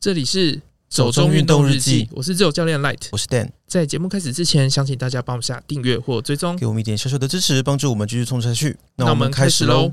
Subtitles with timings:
[0.00, 3.50] 这里是走中运动日记，我是自由教练 Light，我是 Dan。
[3.66, 8.76] 在节目开始之前，想请大家帮我们下订阅或追踪，给我们一点小小的支持，帮助我们继续冲下去。
[8.94, 9.92] 那我们开始喽。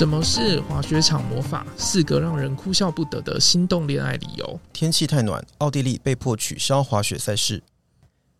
[0.00, 1.66] 什么是滑雪场魔法？
[1.76, 4.58] 四个让人哭笑不得的心动恋爱理由。
[4.72, 7.62] 天气太暖，奥地利被迫取消滑雪赛事。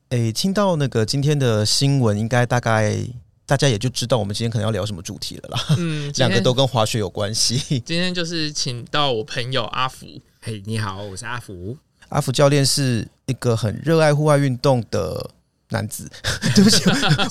[0.08, 2.96] 诶，听到那个今天的新闻，应该大概
[3.44, 5.76] 大家也就知道我们今天可能要聊什么主题了啦。
[5.76, 7.78] 嗯， 两个都跟滑雪有关系。
[7.80, 10.06] 今天就是请到我朋友阿福。
[10.40, 11.76] 嘿，你好，我是阿福。
[12.08, 15.32] 阿福教练是一个很热爱户外运动的。
[15.70, 16.08] 男子，
[16.54, 16.82] 对不起，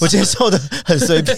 [0.02, 1.36] 我介绍的很随便。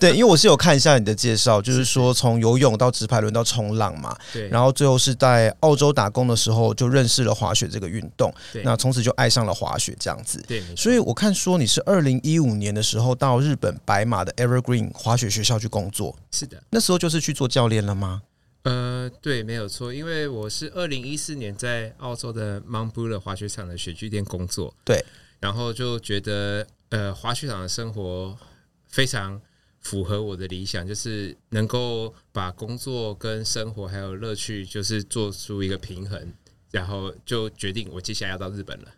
[0.00, 10.42] 对，因为我是有看一下你的介绍，就是说从游泳到直排轮到冲浪嘛，对，然后最后是在澳洲打工的时候就认识了滑雪这个运动，对，那从此就爱上了滑雪这样子。
[10.48, 18.22] 对，所以我看说你是二零一五年的时候到日本白马的 Evergreen 滑雪学校去工作，是的，那时候就是去做教练了吗？
[18.64, 25.04] 呃，对，没有错，因为我是二零一四年在澳洲的 Mount Buller 滑雪场的雪具店工作，对。
[25.40, 28.36] 然后就觉得，呃，滑雪场的生活
[28.86, 29.40] 非常
[29.80, 36.32] 符合我的理想，就是能够把工作跟生活还有乐趣，就是做出一个平衡。
[36.70, 38.88] 然后就决定，我接下来要到日本了。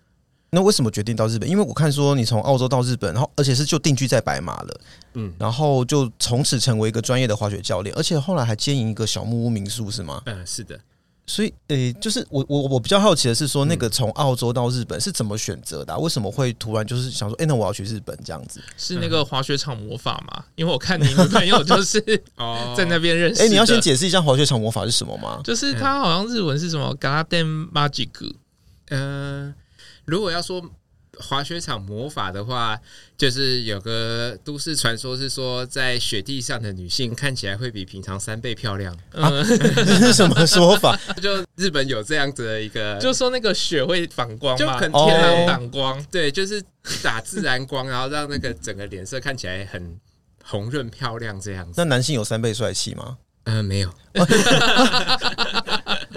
[0.51, 1.49] 那为什么决定到日本？
[1.49, 4.81] 因为我看说你从澳洲到日本，然后而且是就定居在白马了，
[5.15, 10.21] 嗯，然后就从此成为一个专业的滑雪教练，而且后来还经营一个小木屋民宿，是吗？
[10.27, 10.81] 嗯，是的。
[11.31, 15.97] 所以，诶、欸，就是我我我比较好奇的是说，那个从澳洲到日本是怎么选择的、啊？
[15.97, 18.61] 为什么会突然就是想说，哎、欸，那我要去日本这样子？
[18.77, 20.45] 是那个滑雪场魔法吗？
[20.57, 22.03] 因为我看你女朋友就是
[22.35, 23.43] 哦， 在那边认识。
[23.43, 25.41] 哎、欸，你要先解释一下滑雪场魔法是什么吗？
[25.45, 28.11] 就是它好像日文是什么 Garden Magic。
[28.89, 29.55] 嗯、呃，
[30.05, 30.61] 如果要说。
[31.21, 32.79] 滑雪场魔法的话，
[33.17, 38.95] 就是有个都市传说，是说在雪地上的女性看起来会比平常三倍漂亮。
[39.13, 40.99] 啊、这是什么说法？
[41.21, 46.07] 就日本有这样子的一个，就说那个雪会反光，就很天然反光、哦。
[46.11, 46.63] 对，就是
[47.03, 49.99] 打自然光，然后让那个整个脸色看起来很
[50.43, 51.75] 红润漂亮这样子。
[51.77, 53.19] 那男性有三倍帅气吗？
[53.45, 53.91] 嗯、呃，没有。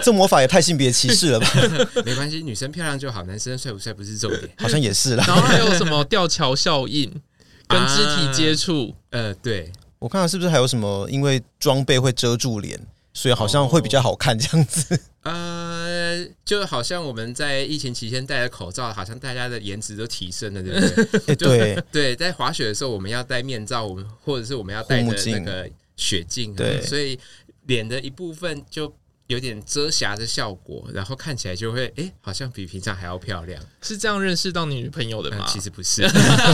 [0.04, 1.48] 这魔法也太性别歧视了吧？
[2.04, 4.42] 没关系，女生漂亮就好，男生帅不帅不是重点。
[4.58, 5.24] 好像也是啦。
[5.26, 7.10] 然后还有什么吊桥效应，
[7.66, 9.08] 跟肢体接触、啊？
[9.12, 12.78] 呃，对，我看看是不是还有什么，因为装备会遮住脸，
[13.14, 15.00] 所以好像会比较好看这样子。
[15.22, 21.20] 呃，就好像我们在疫情期间戴着口罩，好像大家的颜值都提升了，对不对？
[21.32, 25.66] 欸、对对，在滑雪的时候，我们要戴面罩，我们或者是我们要戴着那个
[25.96, 27.18] 雪镜，对，所以
[27.66, 28.94] 脸的一部分就。
[29.28, 33.62] 有点遮瑕的效果，然后看起来就会哎、欸，好像比平常还要漂亮。
[33.80, 35.46] 是这样认识到你女朋友的吗？
[35.46, 36.02] 嗯、其实不是，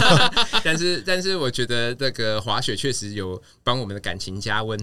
[0.63, 4.81] 但是但是我觉得这个滑雪确实有帮我们的感情加温。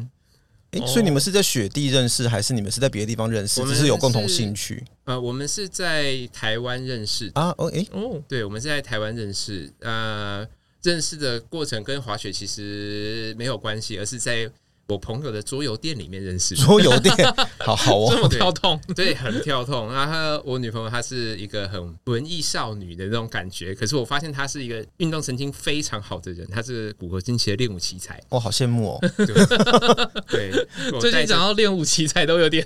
[0.71, 3.63] 哎、欸，所以你们是在雪地认识，还是你们是在别的地方认识？
[3.63, 4.83] 只是有共同兴趣？
[5.05, 7.55] 呃，我们是在台湾认识啊。
[7.57, 9.71] 哦，哎，哦，对，我们是在台湾认识。
[9.79, 10.45] 呃，
[10.83, 14.51] 认识的过程跟滑雪其实没有关系，而是在。
[14.87, 17.13] 我朋友的桌游店里面认识，桌游店，
[17.59, 19.93] 好好哦，这么跳痛， 对，很跳痛。
[19.93, 28.99] 然后我女朋友她是一个很文艺少女的那种感觉，可是我发现她是一个运动神经非常好的人，她是骨骼惊奇的练武奇才，我好羡慕哦。
[30.29, 30.51] 对，
[31.01, 32.65] 最近讲到练武奇才都有点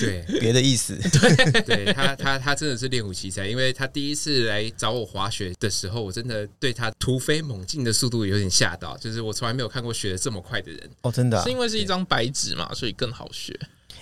[0.00, 0.96] 对别的意思。
[1.20, 11.44] 对，对他他他真的是练武奇才，因为他第一次来找我滑雪的时候，我真的对他突飞猛进的速度有点吓到，就是我从来没有看过学的这么快的人哦，真的、啊。
[11.57, 13.58] 因为是一张白纸嘛，所以更好学。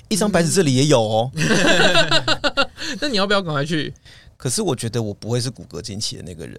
[0.09, 1.31] 一张白纸这里也有哦。
[3.01, 3.93] 那你要不要赶快去？
[4.37, 6.57] 可是我觉得我不会是骨骼惊奇的那个人，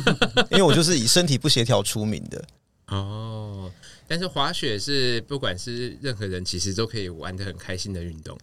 [0.50, 2.44] 因为我就是以身体不协调出名的。
[2.88, 3.70] 哦，
[4.08, 8.36] 但是滑雪是不管是任何人，其实都可以玩的很开心的运动。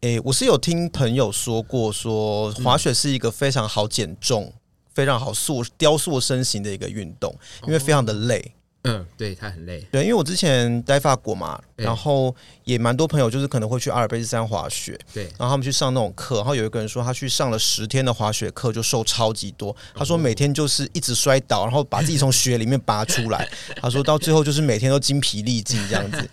[0.00, 4.52] 诶，我是有听朋友说过，说滑雪是一个非常好减重、
[4.94, 8.54] 非常好塑雕塑身形的一个运动，因为非常的累。
[8.84, 9.80] 嗯，对，他很累。
[9.92, 12.34] 对，因为我之前待法国嘛，然后
[12.64, 19.74] 也蛮多朋友就是可能会去阿尔卑斯山滑雪，对，然后他们去上那种课，然后有一个人说他去上了十天的滑雪课，就瘦超级多。
[19.94, 23.48] 他说每天就是一直摔倒，然后把自己从雪里面拔出来。
[23.80, 26.28] 他说到最后就是每天都精疲力尽这样子，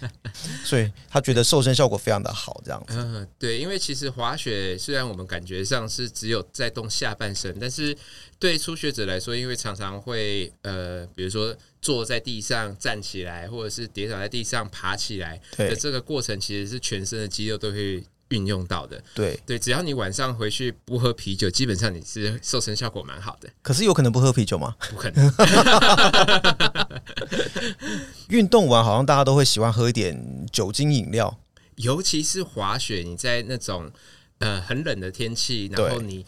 [0.66, 2.96] 所以他觉得瘦身效果非常的好，这样子。
[2.98, 7.96] 嗯，对，因为其实滑雪虽然我们感觉上是只有在动下半身，但是
[8.40, 11.56] 对初学者来说，因为常常会呃，比如说。
[11.81, 19.02] 坐在地上站起来，或者是跌倒在地上爬起来的这个过程，其实是全身的肌肉都会运用到的。
[19.16, 23.50] 对对，只要你晚上回去不喝啤酒，基本上你是瘦身效果蛮好的。
[23.62, 24.76] 可是有可能不喝啤酒吗？
[24.90, 25.34] 不可能。
[28.28, 31.40] 运动完好像大家都会喜欢喝一点酒精饮料，
[31.78, 33.90] 尤其是滑雪，你在那种
[34.40, 36.25] 呃很冷的天气，然后你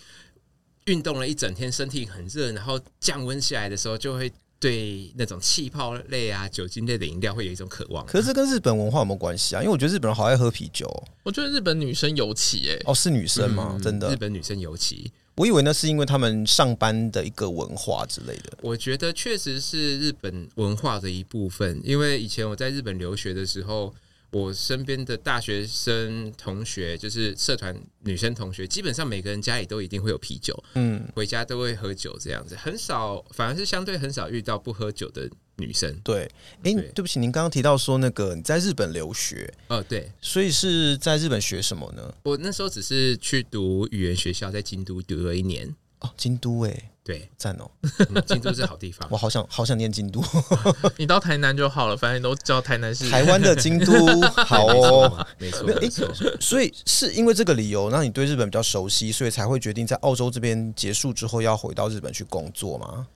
[0.86, 4.32] 运动了一整天，身体很热，然后降温下来的时候，就会。
[4.62, 9.60] 对那种气泡类啊、酒精类的饮料会有一种渴望，可是这跟日本文化有没有关系啊？
[9.60, 10.88] 因为我觉得日本人好爱喝啤酒。
[11.24, 13.72] 我觉得日本女生尤其哎，哦，是女生吗？
[13.74, 18.56] 嗯、真的，日本女生尤其，我以为那是因为他们上班的一个文化之类的。
[18.62, 23.94] 我觉得确实是日本文化的一部分，因为以前我在日本留学的时候。
[24.32, 35.94] 我身边的大学生同学，就是社团女生同学，基本上每个人家里都一定会有啤酒，嗯，回家都会喝酒，这样子很少，反而是相对很少遇到不喝酒的女生。
[36.02, 36.24] 对，
[36.64, 42.14] 哎、欸，对不起，您刚刚提到说那个你在日本留学，哦，对，所以是在日本学什么呢？
[42.24, 45.76] 我那时候只是去读语言学校，在京都读了一年。
[46.02, 47.70] 哦，京都哎，对，赞哦、
[48.10, 50.20] 嗯，京都是好地方， 我好想好想念京都。
[50.98, 53.94] 你到台南就好了，反正都知道台南是台湾的京都，
[54.46, 56.12] 好哦，没错，没错。
[56.40, 63.08] 所以是因为这个理由，让你对日本比较熟悉，所以才会决定在澳洲这边结束之后要回到日本去工作吗？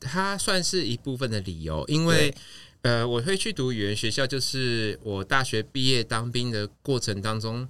[0.00, 2.32] 它算是一部分的理由，因为
[2.82, 7.68] 呃，我会去读语言学校，就是我大学毕业当兵的过程当中，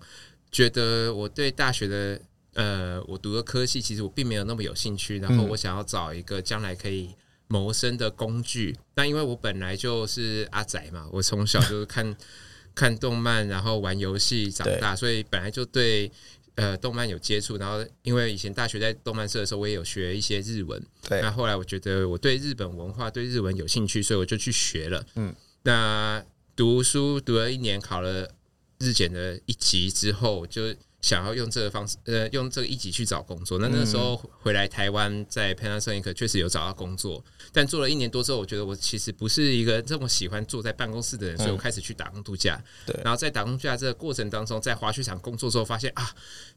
[0.52, 2.20] 觉得我对大学的。
[2.54, 7.10] 呃，我读的科系其实我并没有那么有兴趣，然后我想要找一个将来可以
[7.48, 8.76] 谋生的工具。
[8.94, 12.16] 但因为我本来就是阿仔嘛，我从小就是看
[12.74, 16.10] 看动漫，然后玩游戏长大，所以本来就对
[16.54, 17.56] 呃动漫有接触。
[17.56, 20.80] 然后因为以前大学在动漫社的时候，我也有学一些日文。
[21.08, 25.04] 对，那后来我觉得我对日本文化、对日文有兴趣，所以我就去学了。
[25.16, 25.34] 嗯，
[25.64, 26.24] 那
[26.54, 28.30] 读书读了一年，考了
[28.78, 30.72] 日检的一级之后，就。
[31.04, 33.58] 想要用这个方式，呃，用这个一级去找工作。
[33.58, 37.22] 那那时候回来台湾，在 Panasonic 确实有找到工作，
[37.52, 42.58] 但做了一年多之后，我觉得我其实不是一个这么喜欢坐在办公室的人，所以我开始去打工度假。
[42.86, 46.10] 对，然后在打工度假这个过程当中，在滑雪场工作之后，发现啊，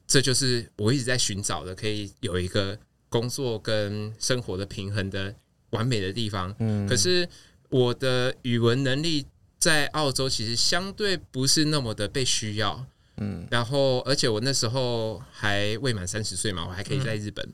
[0.07, 2.79] 这就是我一直在寻找的，可以有一个
[3.09, 5.35] 工作跟生活的平衡的
[5.71, 6.55] 完美的地方。
[6.59, 7.27] 嗯，可是
[7.67, 9.25] 我的语文能力
[9.59, 12.85] 在澳洲其实相对不是那么的被需要。
[13.17, 17.45] 嗯，然后而且我那时候还未满三十岁嘛，我还可以在日本。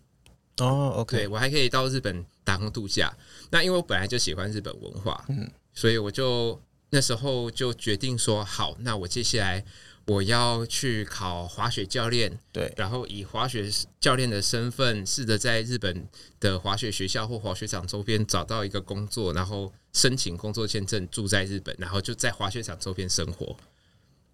[0.58, 3.12] 嗯、哦，OK，对，我还可以到日本打工度假。
[3.50, 6.62] 那因为我本来就喜欢日本文化，嗯，所以我就
[6.92, 9.66] 那时候就决定说，好，那我接下来
[10.06, 13.68] 我要去考滑雪教练，对，然后以滑雪
[14.00, 16.08] 教练的身份，试着在日本
[16.40, 23.58] 的滑雪学校或滑雪场周边找到一个工作，然后申请工作签证，住在日本，然后就在滑雪场周边生活。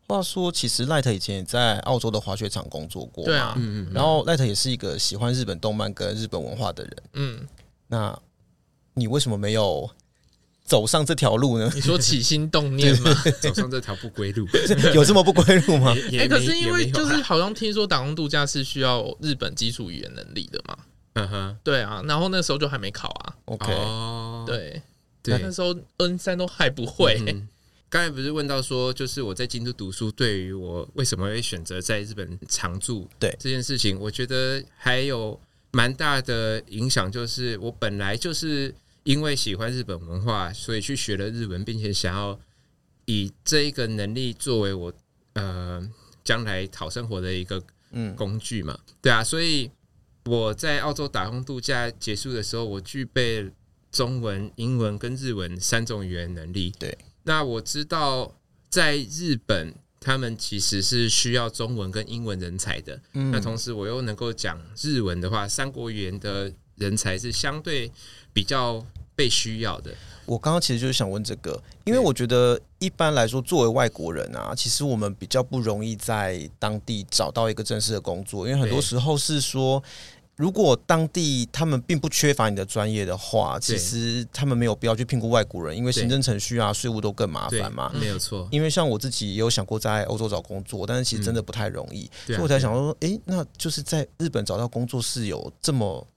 [0.10, 7.48] 话说，其实赖特以前也在澳洲的滑雪场工作过，对啊，嗯嗯，然后赖特也是一个喜欢日本动漫跟日本文化的人，嗯，
[7.88, 8.20] 那
[8.96, 9.88] 你为什么没有
[10.66, 11.72] 走上这条路呢？
[11.76, 13.14] 你说起心动念吗？
[13.40, 14.48] 走上这条不归路，
[14.96, 15.94] 有这么不归路吗？
[16.12, 20.78] 哎、欸，可是因为就是好像听说打工度假是需要日本基础语言能力的嘛，
[21.14, 23.68] 嗯哼，对啊，然后那时候就还没考啊，OK，
[24.48, 24.82] 对，
[25.22, 27.22] 对，那时候 N 三都还不会。
[27.28, 27.48] 嗯
[27.90, 35.40] 刚才不是问到说，就是我在京都读书，对于我为什么会选择在日本常住，对这件事情，我觉得还有
[35.72, 37.12] 蛮大的影响。
[37.12, 38.74] 就是我本来就是
[39.04, 42.40] 因为喜欢日本文化，所以去学了日文，并且想要
[43.06, 44.94] 以这一个能力作为我
[45.34, 45.82] 呃
[46.24, 47.60] 将来讨生活的一个
[47.90, 48.78] 嗯工具嘛。
[49.02, 49.72] 对啊，所以
[50.26, 53.50] 我在澳洲打工度假结束的时候，我具备
[53.92, 56.72] 中文、英文跟日文三种语言能力。
[56.78, 56.96] 对。
[57.30, 58.34] 那我知道，
[58.72, 63.00] 在日本，他们其实是需要中文跟英文人才的。
[63.14, 67.92] 嗯，那同时我又能够讲日文的话，三国语言的人才是相对
[68.34, 68.84] 比较
[69.16, 69.94] 被需要的。
[70.26, 79.84] 我刚刚其实就是想问这个，因为我觉得一般来说，作为外国人啊，其实我们比较不容易在当地找到一个正式的工作，因为很多时候是说。
[80.40, 87.92] 如果当地他们并不缺乏你的专业的话，其实他们没有必要去聘雇外国人，因为行政程序啊、税务都更麻烦嘛。
[88.00, 88.48] 没有错。
[88.50, 96.08] 因为像我自己也有想过在欧洲找工作，但是其实真的不太容易，所以我才想说，诶，那就是在日本找到工作是有这么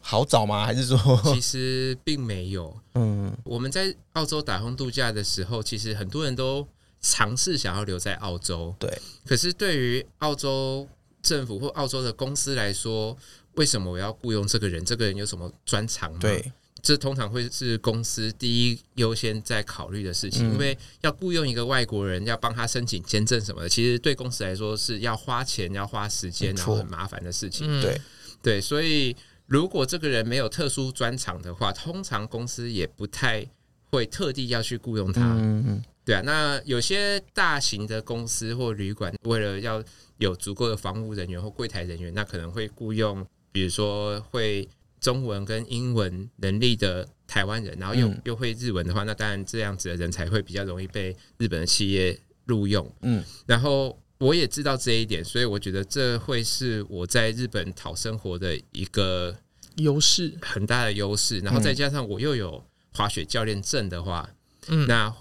[0.00, 0.64] 好找吗？
[0.64, 2.72] 还是说，其实并没有。
[2.94, 6.64] 嗯，我们在澳洲打工度假的时候，其实很多人都
[7.00, 8.96] 尝试想要留在澳洲，对。
[9.26, 10.86] 可是对于澳洲
[11.20, 13.16] 政府或澳洲的公司来说，
[13.56, 14.84] 为什么我要雇佣这个人？
[14.84, 16.18] 这个人有什么专长吗？
[16.20, 27.66] 对，这通常会是公司第一优先在考虑的事情，嗯、因为要雇佣一个外国人，要帮他申请签证什么的，其实对公司来说是要花钱、要花时间，然后很麻烦的事情。
[27.80, 28.00] 对、嗯、
[28.42, 33.46] 对，所以如果这个人没有特殊专长的话，通常公司也不太
[33.90, 35.22] 会特地要去雇佣他。
[35.34, 36.20] 嗯嗯，对啊。
[36.24, 39.82] 那有些大型的公司或旅馆，为了要
[40.18, 44.68] 有足够的房务人员或柜台人员，那可能会雇佣，比如说会。
[44.98, 52.90] 中文跟英文能力的台湾人，然后又、嗯、又会日文的话，那当然这样子的人才会比较容易被日本的企业录用。
[53.02, 59.36] 嗯，然后我也知道这一点，所以我觉得这会是我在日本讨生活的一个
[59.76, 61.38] 优势，很大的优势。
[61.40, 64.28] 然后再加上我又有滑雪教练证的话，
[64.66, 65.14] 嗯，那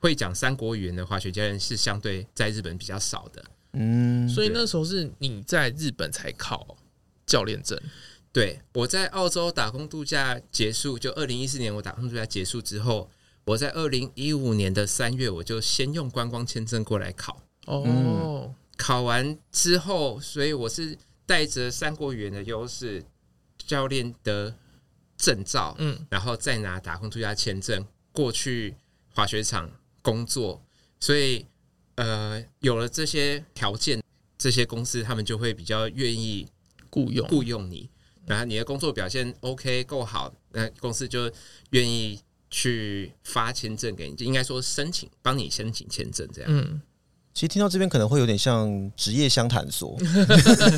[0.00, 3.42] 会讲三国语言的滑雪教练是相对在日本比较少的。
[3.72, 6.76] 嗯，所以那时候是你在日本才考
[7.30, 7.80] 教练证。
[8.32, 13.08] 对，我在澳洲打工度假结束，就二零一四年我打工度假结束之后，
[13.44, 17.40] 我在二零一五年的三月，我就先用观光签证过来考。
[17.66, 23.04] 哦、嗯，考完之后，所以我是带着三国语言的优势，
[23.58, 24.56] 教练的
[25.16, 28.74] 证照，嗯，然后再拿打工度假签证过去
[29.14, 29.70] 滑雪场
[30.02, 30.60] 工作。
[30.98, 31.46] 所以，
[31.96, 34.02] 呃，有了这些条件，
[34.38, 36.46] 这些公司他们就会比较愿意
[36.90, 37.88] 雇佣雇佣你。
[38.26, 41.28] 然后你的工作表现 OK 够好，那公司就
[41.70, 46.50] 愿意去发签证给你，应该说申请帮你申请签证这样。
[46.52, 46.80] 嗯，
[47.34, 49.98] 其实听到这边可能会有点像职业相谈所，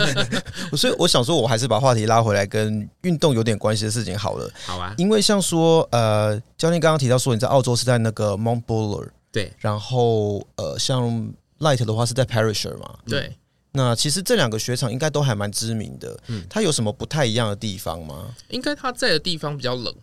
[0.77, 4.51] 所以我想说，我还是把话题拉回来，跟运动有点关系的事情好了。
[4.65, 13.37] 好啊，因为像说呃，教练刚刚提到说你在澳洲是在那个 Mount Buller，对，然后呃，像 Light 的话是在 Parisher 嘛，对。
[13.73, 18.35] 那其实这两个雪场应该都还蛮知名的，嗯，它有什么不太一样的地方吗？
[18.51, 19.95] 应该它在的地方比较冷，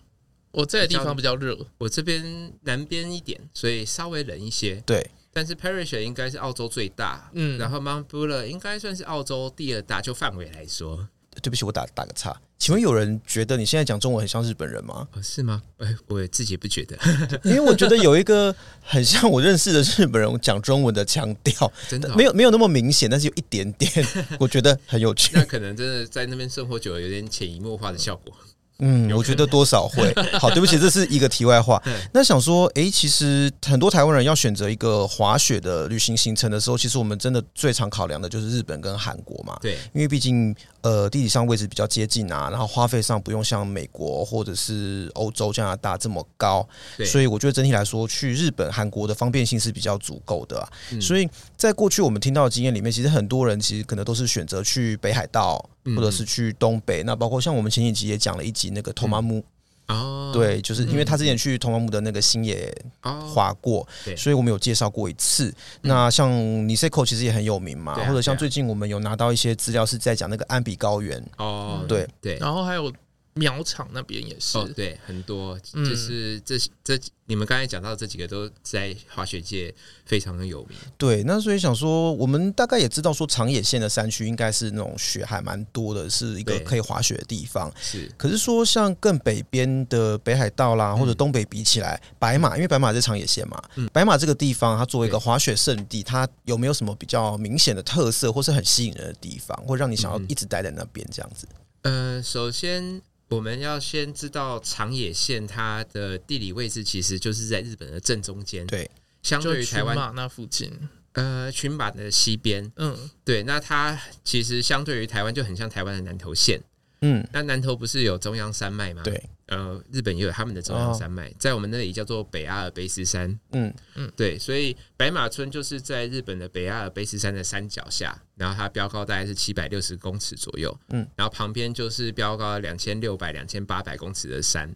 [0.51, 4.81] 我在的地方比较热，我这边南边一点，所以稍微冷一些。
[4.85, 11.07] 对，但是 Perisher 应该是澳洲最大，嗯，然后 Mount Buller 应该算是澳洲第二大，就范围来说。
[11.41, 12.35] 对不起，我打打个岔。
[12.59, 15.07] 请问有人觉得你现在讲中文很像日本人吗？
[15.13, 15.61] 哦，是吗？
[15.77, 16.97] 哎，我自己也不觉得，
[17.45, 23.89] 因为我觉得有一个很像我认识的日本人讲中文的腔调，真的、哦、没有没有那么明显，但是有一点点，
[24.37, 25.31] 我觉得很有趣。
[25.39, 28.33] 那可能真的在那边生活久了，有点潜移默化的效果。
[28.81, 30.13] 嗯，我觉得多少会。
[30.39, 31.81] 好，对不起，这是一个题外话。
[32.13, 39.57] 那想说，哎、欸，其实很多台湾人要选择一个滑雪的旅行行程的时候，其实我们真的最常考量的就是日本跟韩国嘛。
[39.61, 46.67] 对，因为毕竟呃地理上位置比较接近啊，然后花费上不用像美国或者是欧洲、加拿大这么高。
[47.05, 50.69] 所以我觉得整体来说，去日本、韩国的方便性是比较足够的啊。
[50.91, 55.63] 嗯、所以在过去我们听到的经验里面，其实很多人其实可能都是选择去北海道。
[55.95, 59.43] 或者是去东北，那包括像我们前几集也讲了一集那个托马木
[59.89, 65.53] 哦，对，就是因为他之前去托马木的那个星野滑过，对，所以我们有介绍过一次。
[65.81, 66.31] 那像
[66.67, 72.07] 尼塞口其实也很有名嘛，或者像最近我们有拿到一些资料是在讲那个安比高原哦，对。
[72.21, 72.91] 对，然后还有。
[73.35, 79.73] 苗场那边也是，哦，对，很多，就是这这你们刚才讲到这几个都在滑雪界
[80.05, 80.77] 非常的有名。
[80.97, 87.71] 对，那所以想说，我们大概也知道说长野县的山区应该是那种雪还蛮多的，是一个可以滑雪的地方。
[87.79, 101.47] 是，可是说像更北边的北海道啦，或者东北比起来，嗯、白马，因为白马在长野县嘛，嗯、白马这个地方它作为一个滑雪圣地，它有没有什么比较明显的特色，或是很吸引人的地方，或让你想要一直待在那边这样子？
[101.83, 103.01] 嗯、呃，首先。
[103.29, 108.89] 我们要先知道长野县它的地理位置其实就是在日本的正中间，对，
[109.21, 110.71] 相对于台湾那附近，
[111.13, 116.59] 呃，群马的西边，嗯，对，那它其实相对于台湾就很像台湾的南投县。
[117.01, 119.01] 嗯，那南投不是有中央山脉吗？
[119.03, 123.39] 对，呃，日本也有他们的中央山脉，在我们那里叫做北阿尔卑斯山。
[123.51, 130.75] 嗯嗯，对，所以白马村就是在日本的北阿尔卑斯山的山脚下，然后它标高大概是七百六十公尺左右。
[130.89, 134.75] 嗯，然后旁边就是标高两千六百、两千八百公尺的山，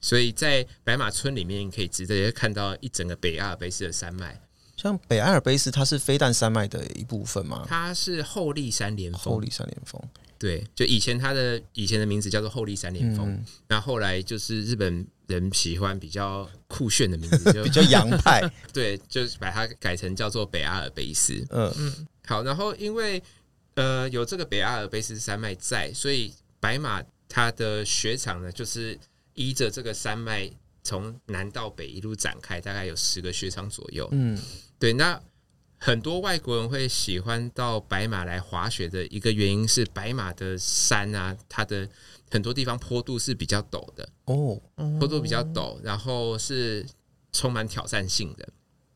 [0.00, 4.38] 所以在白马村里面可以直接看到一整个北阿尔卑斯的山脉。
[4.76, 7.64] 像北阿尔卑斯，它是飞弹山脉的一部分吗？
[7.66, 9.20] 它是后立山连峰。
[9.20, 10.02] 后立山连峰。
[10.40, 18.40] 对，就以前它的以前的名字叫做后立三连峰，那、嗯、后来就是日本人喜欢比较酷炫的名字， 就比较洋派，
[18.72, 21.46] 对，就是把它改成叫做北阿尔卑斯。
[21.50, 23.22] 嗯嗯，好，然后因为
[23.74, 28.98] 呃有这个北阿尔卑斯山脉在，所以白马它的雪场呢，就是
[29.34, 30.50] 依着这个山脉
[30.82, 34.08] 从南到北一路展开，大概有十个雪场左右。
[34.12, 34.40] 嗯，
[34.78, 35.20] 对，那
[35.82, 41.88] 很多外国人会喜欢到白马来滑雪的一个原因是，白马的山啊，它的
[42.30, 44.60] 很多地方坡度是比较陡的哦，
[44.98, 46.86] 坡度比较陡，然后是
[47.32, 48.46] 充满挑战性的。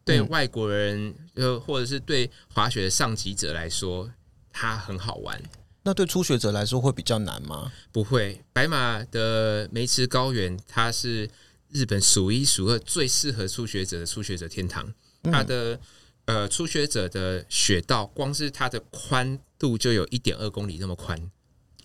[0.04, 4.10] 对外国人，呃，或者是对滑雪的上级者来说，
[4.52, 5.42] 它很好玩。
[5.84, 7.72] 那对初学者来说会比较难吗？
[7.92, 11.30] 不会，白马的梅池高原，它是
[11.70, 14.92] 日本数一数二最适合初学者的初学者天堂。
[15.22, 15.80] 它的
[16.26, 21.18] 呃初学者的雪道，光是它的宽度就有一点二公里那么宽。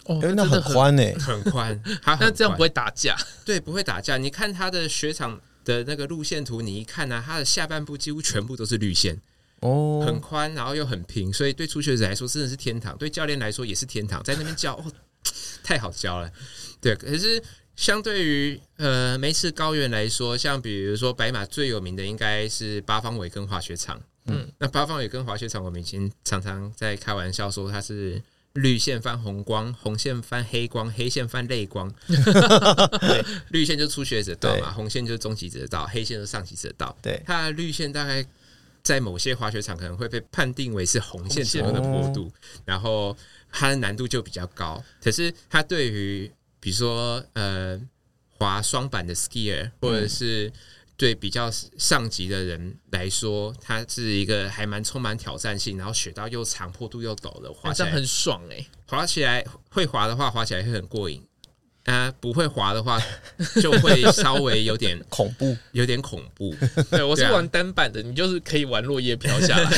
[0.05, 1.81] 哦，那很宽诶，很宽。
[2.01, 3.17] 它那这样不会打架？
[3.45, 4.17] 对，不会打架。
[4.17, 5.39] 你看它的雪场。
[5.65, 9.21] 的那个路线图，你一看呢、啊，它的下半部几乎全部都是绿线
[9.59, 14.91] 哦，很宽，然后又很平，所以对初学者来说真的是天堂，对教练来说也是天堂，在那边教哦，
[15.61, 16.31] 太好教了。
[16.81, 17.43] 对，可是
[17.75, 28.21] 相对于呃梅次高原来说，像比如说白马最有名的应该是八方尾跟滑雪场，嗯，那八方也跟滑雪场我们以前常常在开玩笑说它是。
[28.53, 31.89] 绿线翻红光，红线翻黑光，黑线翻泪光。
[32.07, 36.93] 对，绿线就初学者道嘛，红线就是中级者道，黑线就是上级者道。
[36.99, 38.25] 对，它的绿线大概
[38.81, 42.29] 在某些滑雪场可能会被判定为是红线左右的坡度，
[42.65, 43.15] 然后
[43.51, 44.83] 它的难度就比较高。
[45.01, 47.79] 可是它对于比如说呃
[48.29, 50.51] 滑双板的 skier 或者是
[50.99, 58.67] 对比较上级的人来说，它是一个还蛮充满挑战性，然后雪道又长，坡度又陡的，滑起来很爽哎、欸！
[58.85, 61.25] 滑起来会滑的话，滑起来会很过瘾。
[61.89, 63.01] 啊，不会滑的话，
[63.61, 66.53] 就会稍微有点 恐怖，有点恐怖。
[66.91, 69.69] 对，我是玩单板的，你就是可以玩落叶飘下来。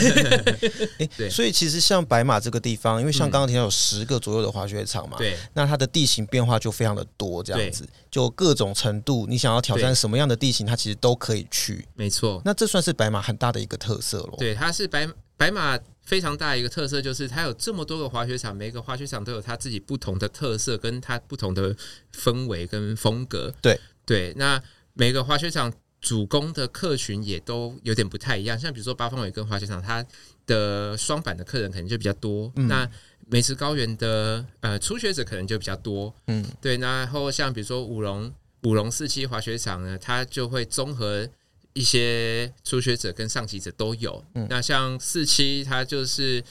[1.18, 11.88] 对，所以其实像白马这个地方，因为像刚刚提到有十个左右的滑雪场嘛，对，那它的地形变化就非常的多，这样子，就各种程度，你想要挑战什么样的地形，它其实都可以去。
[11.96, 14.36] 没错，那这算是白马很大的一个特色咯。
[14.38, 15.80] 对，它是白白马。
[16.04, 21.76] 非常大的一个特色就是它有这么多个滑雪场，每个滑雪场都有它自己不同的特色，跟它不同的
[22.14, 23.54] 氛围跟风格。
[23.62, 24.62] 对对，那
[24.94, 28.60] 每个滑雪场主攻的客群也都有点不太一样。
[28.60, 30.06] 像比如说八方尾跟滑雪场，它
[30.46, 32.52] 的双板的客人可能就比较多。
[32.56, 32.90] 嗯、那
[33.28, 36.14] 美池高原的呃初学者可能就比较多。
[36.28, 36.78] 嗯，对。
[36.78, 41.30] 然后像比如说五龙五龙四期滑雪场呢，它就会综合。
[41.74, 44.24] 一些初学者跟上级者都有。
[44.36, 46.44] 嗯、那像四期，它就是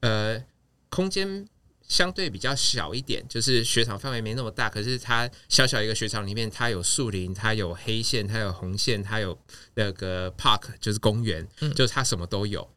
[0.00, 0.42] 呃，
[0.88, 1.46] 空间
[1.86, 4.68] 相对比较小一点，就是雪场范围没那么大。
[4.68, 9.38] 可是它小小一个雪场里面，它有树林，它有黑线，它有红线，它有
[9.74, 12.68] 那个 park，就是公园，嗯、就是它什么都有。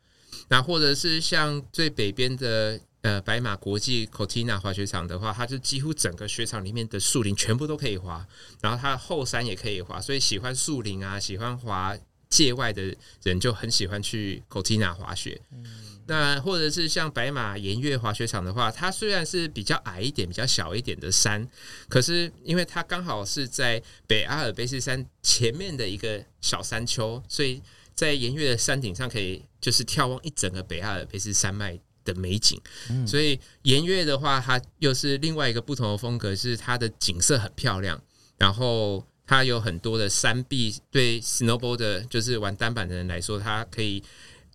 [0.50, 2.80] 那或者是像最北边的。
[3.04, 8.28] 呃，白马国际 Cortina 滑雪场的话，它就几乎整个雪场里面的树林全部都可以滑，
[8.60, 11.98] 然后它的后山也可以滑，所以喜欢树林啊，喜欢滑
[12.30, 15.40] 界外的人就很喜欢去 Cortina 滑雪。
[15.52, 15.64] 嗯、
[16.08, 21.48] 那或者是像白马盐月滑雪场的话，它虽然是比较矮一点、比较小一点的山，
[21.88, 27.62] 可是因为它刚好是在北阿尔卑斯山前面的一个小山丘，所以
[27.96, 31.80] 在盐月的山顶上可以就是眺望一整个北阿尔卑斯山脉
[32.13, 32.60] 的美景，
[33.06, 38.02] 所以盐月的话，它又是另外一个不同的风格，是它的景色很漂亮，
[38.38, 44.02] 然后它有很多的山壁，对 snowboard 就是玩单板的人来说，它可以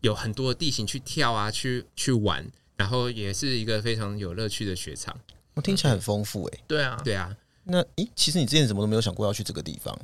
[0.01, 2.45] 有很多的地形去跳啊，去去玩，
[2.77, 5.15] 然后也是一个非常有乐趣的雪场。
[5.55, 7.37] 我听起来很丰富诶、欸，对啊，对啊。
[7.65, 9.97] 那诶，其实你之前怎么都没有想过要去这个地方？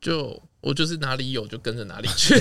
[0.00, 2.34] 就我就是哪里有就跟着哪里去，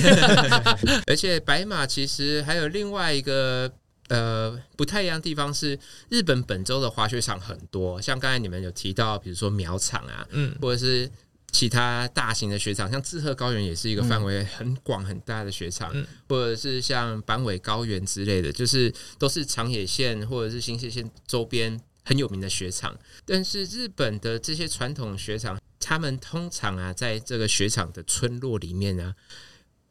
[1.07, 3.71] 而且白马其实还有另外一个。
[4.09, 11.09] 呃，不太一样的地方是，日本本州的滑雪场很多，像刚才你们有提到，比如说苗场啊，嗯，或者是
[11.51, 22.95] 其他大型的雪场，像志贺高原也是一个范围很广很大的雪场，嗯，或者是像板尾高原之类的，就是都是长野县或者是新泻县周边很有名的雪场。
[23.25, 29.15] 但是日本的这些传统雪场，他们通常啊，在这个雪场的村落里面呢，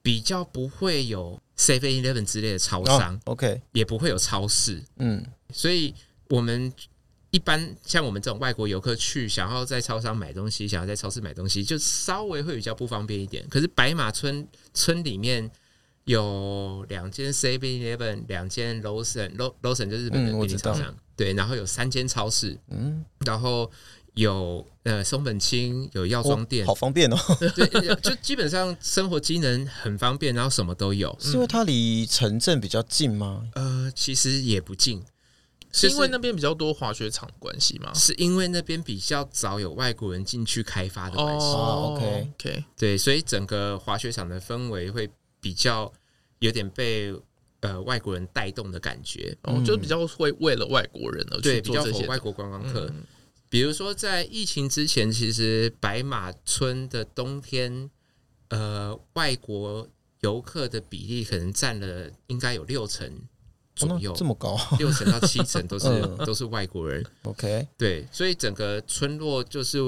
[0.02, 1.40] 比较不会有。
[1.62, 5.94] Seven Eleven 之类的超商，OK，也不会有超市，嗯，所以
[6.28, 6.72] 我们
[7.30, 13.46] 一般像我们这种外国游客去，想要在超商买东西，想要在超市买东西，就稍微会比较不方便一点。
[13.48, 14.44] 可是白马村
[14.74, 15.48] 村里面
[16.04, 23.70] 有两间 Seven Eleven，两间 Lawson，Lawson 就是日本的便利商店，对，然后有三间超市，嗯，然后。
[24.14, 27.16] 有呃松本清有药妆店，好方便哦。
[27.56, 31.16] 对，就基本上生活机能很方便，然后什么都有。
[31.20, 33.48] 是因为它离城镇比较近吗？
[33.54, 35.02] 呃，其实也不近，
[35.72, 37.90] 是因为那边比较多滑雪场关系吗？
[37.94, 41.46] 是因为那边比较早有外国人进去开发的关系。
[41.46, 45.08] 哦，OK OK，对，所以整个滑雪场的氛围会
[45.40, 45.90] 比较
[46.40, 47.14] 有点被
[47.60, 52.90] 呃外国人带动的感觉，哦，就比较会为了外国人而去做这些外国观光客。
[52.92, 53.02] 嗯、
[53.52, 57.90] 比如说在疫情之前，其实白马村的冬天，
[58.48, 59.86] 呃，外国
[60.20, 63.06] 游客的比例可能占了应该有六成
[63.76, 67.04] 左右，哦、这么高，六成到七成都是、嗯、 都是外国人。
[67.24, 69.78] OK，对，所以整个村落就是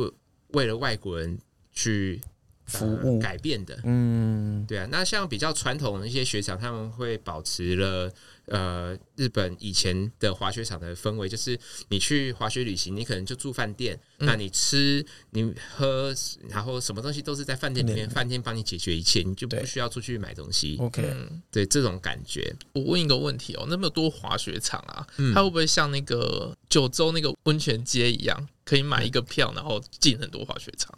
[0.48, 1.38] 为了外国人
[1.72, 2.20] 去。
[2.66, 8.12] 服务、呃、改变的，嗯，对啊，那像比较传统的一些雪场，他们会保持了
[8.46, 16.14] 呃日本以前的滑雪场的氛围，就是你去滑雪旅行，你可能就住饭店，嗯、那你吃你喝，
[16.48, 18.34] 然后什么东西都是在饭店里面，饭店。
[18.44, 20.76] 帮你解决一切，你就不需要出去买东西。
[20.78, 21.02] OK，
[21.50, 22.54] 对这种感觉。
[22.74, 30.92] 我问一个问题哦，那么多滑雪场啊，嗯、它会不会像那个九州那个温泉街一样，可以买一个票，然后进很多滑雪场？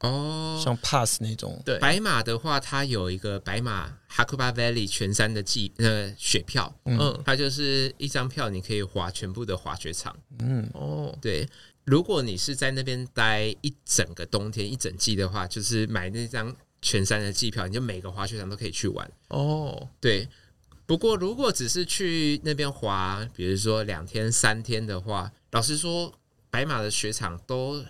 [0.00, 1.60] 哦，像 Pass 那种。
[1.64, 10.16] 对，白马的话，它有一个白马 Hakuba Valley 全山的季呃雪票，嗯，它就是一张票，你可以滑全部的滑雪场。
[10.38, 11.48] 嗯，哦，对，
[11.84, 19.10] 如果你是在那边待一整个冬天一整季的话，就是买那张全山的季票，你就每个滑雪场都可以去玩。
[19.28, 20.28] 哦，对。
[20.86, 26.14] 不过如果只是去那边滑，比如说两天三天的话，老实说，
[26.50, 27.84] 白马的雪场都。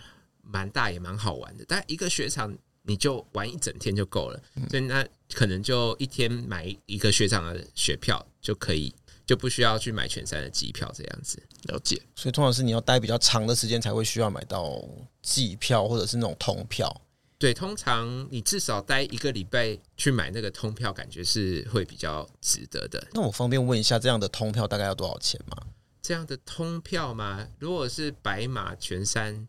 [0.50, 8.94] 蛮大也蛮好玩的，但一个雪场你就玩一整天就够了，嗯、所以那可能就一天买一个雪场的雪票就可以，
[9.26, 11.42] 就不需要去买全山的机票这样子。
[11.64, 14.82] 了解，所以通常是你要待比较长的时间才会需要买到
[15.20, 17.02] 季票或者是那种通票。
[17.36, 23.06] 对，通常你至少待一个礼拜去买那个通票，感觉是会比较值得的。
[23.12, 25.56] 那我方便问一下，这样的通票大概要多少钱吗？
[26.00, 27.46] 这样的通票吗？
[27.58, 29.46] 如果是白马全山。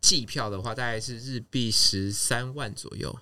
[0.00, 3.18] 季票的话，大概是日币十三万左右。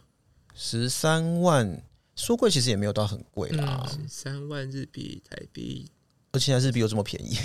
[0.55, 1.83] 十三万
[2.15, 3.87] 说贵，其实也没有到很贵啦。
[3.91, 5.91] 十三万日币台币，
[6.33, 7.37] 而且现在日币又这么便宜。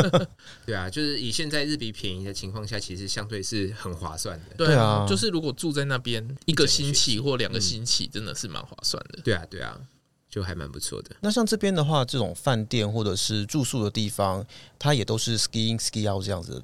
[0.66, 4.56] 对啊，就是以现在日币便宜的情况下，其实相对是很划算的。
[4.56, 9.20] 对啊，就是如果住在那边一个星期或两个星期，真的是蛮划算的。
[9.22, 9.80] 对啊，对啊，
[10.28, 11.16] 就还蛮不错的。
[11.20, 14.46] 那像这边的话，这种饭店或者是住宿的地方，
[14.78, 16.62] 它也都是 skiing ski out 这样子。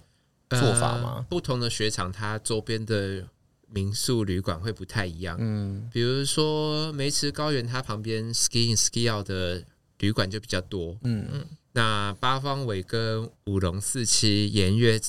[0.51, 1.15] 做法吗？
[1.17, 3.27] 呃，不同的雪场，它周边的
[3.69, 5.37] 民宿旅馆会不太一样。
[5.41, 9.65] 嗯，比如说梅池高原，它旁边 ski in ski out 的
[9.99, 10.97] 旅馆就比较多。
[11.03, 15.01] 嗯嗯，那八方尾跟五龙四期盐月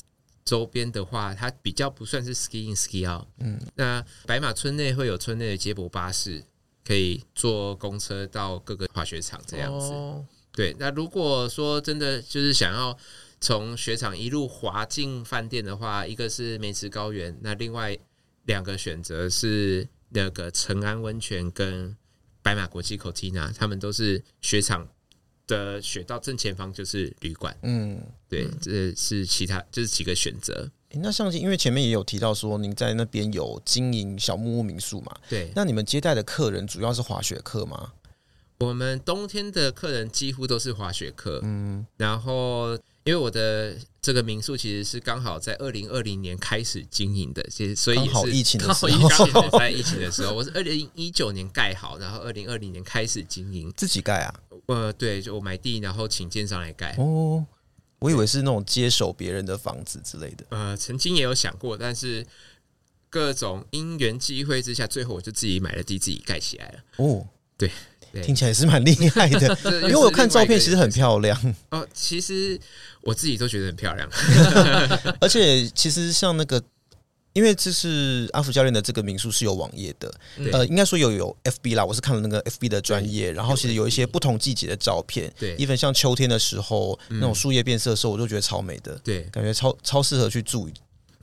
[0.44, 3.24] 周边的话，它比较不算是 ski in ski out。
[3.38, 6.42] 嗯，那白马村内会有村内的接驳巴士，
[6.84, 9.92] 可以坐公车到各个滑雪场这样子。
[9.92, 12.98] 哦，对，那如果说真的就是想要。
[13.40, 17.96] 从雪场一路滑进饭店的话，一个是梅池高原，那另外
[18.46, 21.96] 两个选择是那个成安温泉跟
[22.42, 24.88] 白马国际 Cortina，他们都是雪场
[25.46, 27.56] 的雪道正前方就是旅馆。
[27.62, 30.68] 嗯，对，这是其他这、就是几个选择。
[30.90, 35.14] 欸，那像因为前面也有提到说您在那边有经营小木屋民宿嘛？
[35.28, 37.92] 对，那你们接待的客人主要是滑雪客吗？
[38.58, 41.38] 我们冬天的客人几乎都是滑雪客。
[41.44, 42.76] 嗯，然后。
[43.08, 54.34] 因为我的这个民宿其实是刚好在二零二零年开始经营的，其实所以也是刚好疫情的时候，在疫情的时候，我是二零一九年盖好，然后二零二零年开始经营，自己盖啊？
[54.66, 56.94] 呃，对，就我买地，然后请建商来盖。
[56.98, 57.46] 哦，
[58.00, 60.44] 我以为是那种接手别人的房子之类的。
[60.50, 62.26] 呃，曾经也有想过，但是
[63.08, 66.78] 各种因缘机会之下，最后我就自己买了地，自己盖起来了。
[66.98, 67.70] 哦，对。
[68.22, 69.54] 听起来是蛮厉害的，
[69.86, 71.86] 因为我看照片其实很漂亮哦。
[71.92, 72.58] 其实
[73.02, 74.08] 我自己都觉得很漂亮，
[75.20, 76.62] 而且其实像那个，
[77.32, 80.12] 因为这是阿福教练的这个民宿是有网页的，
[80.52, 81.84] 呃，应该说有有 FB 啦。
[81.84, 90.68] 我是看了那个 FB 的专业，然后其实有一些不同季节的照片，对，even 像秋天的时候那种树叶变色的时候，我都觉得超美的，对，感觉超超适合去住。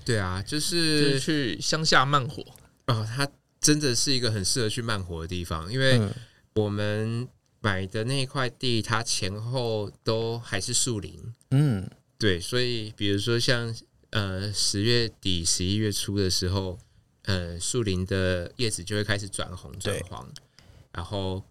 [0.04, 2.44] 对啊，就是去乡下慢活
[2.86, 3.28] 啊，它
[3.60, 6.02] 真的是一个很适合去慢活的地方，因为。
[6.58, 7.28] 我们
[7.66, 11.34] 买的那块地，它前后都还是树林。
[11.50, 13.76] 嗯，对，所以比如说像
[14.12, 16.78] 呃十月底、十一月初的时候，
[17.24, 20.32] 呃树林的叶子就会开始转红、转黄，
[20.92, 21.42] 然后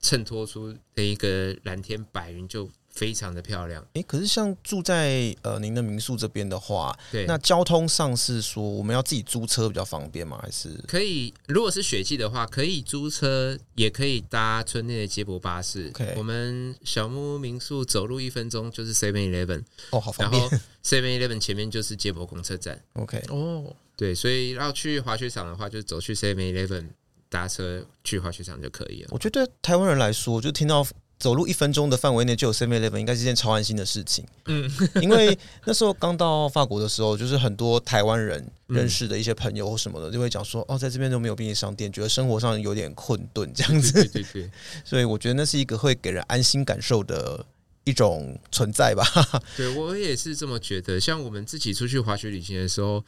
[0.00, 2.70] 衬托出那一个蓝天白云就。
[2.92, 10.38] 非常的漂亮，诶、欸，可是像住在呃您的民宿这边的话，对，那交通上是说我们要自己租车比较方便吗？
[10.42, 11.32] 还是可以？
[11.46, 15.90] 如果是雪季的话，可以租车，也可以搭村内的接驳巴士。
[16.16, 20.40] 我们小木屋民宿走路一分钟就是 Seven Eleven，哦，好方便。
[20.40, 22.78] 然后 Seven Eleven 前面就是接驳公车站。
[22.92, 26.88] OK，哦，对，所以要去滑雪场的话，就走去 Seven Eleven
[27.30, 29.08] 搭车去滑雪场就可以了。
[29.12, 30.86] 我觉得台湾人来说，就听到。
[31.22, 34.26] 走路一分钟的范围内就有 Seven Eleven，应该是件超安心的事情。
[34.46, 34.68] 嗯，
[35.00, 43.92] 因为那时候刚到法国的时候，就是很多台湾人认识的一些朋友或什么的，就会讲说，哦，在这边都没有便利商店，觉得生活上有点困顿这样子。
[44.08, 44.50] 对对
[44.84, 47.46] 所以我觉得那是一个会给人安心感受的
[47.84, 49.06] 一种存在吧。
[49.56, 50.98] 对，我也是这么觉得。
[50.98, 53.04] 像我们自己出去滑雪旅行的时候。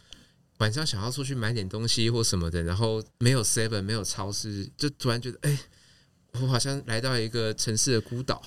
[0.59, 5.59] 晚上想要出去买点东西或什么的，然后没有 Seven，没有超市，就突然觉得，哎、欸，
[6.41, 8.41] 我好像来到一个城市的孤岛。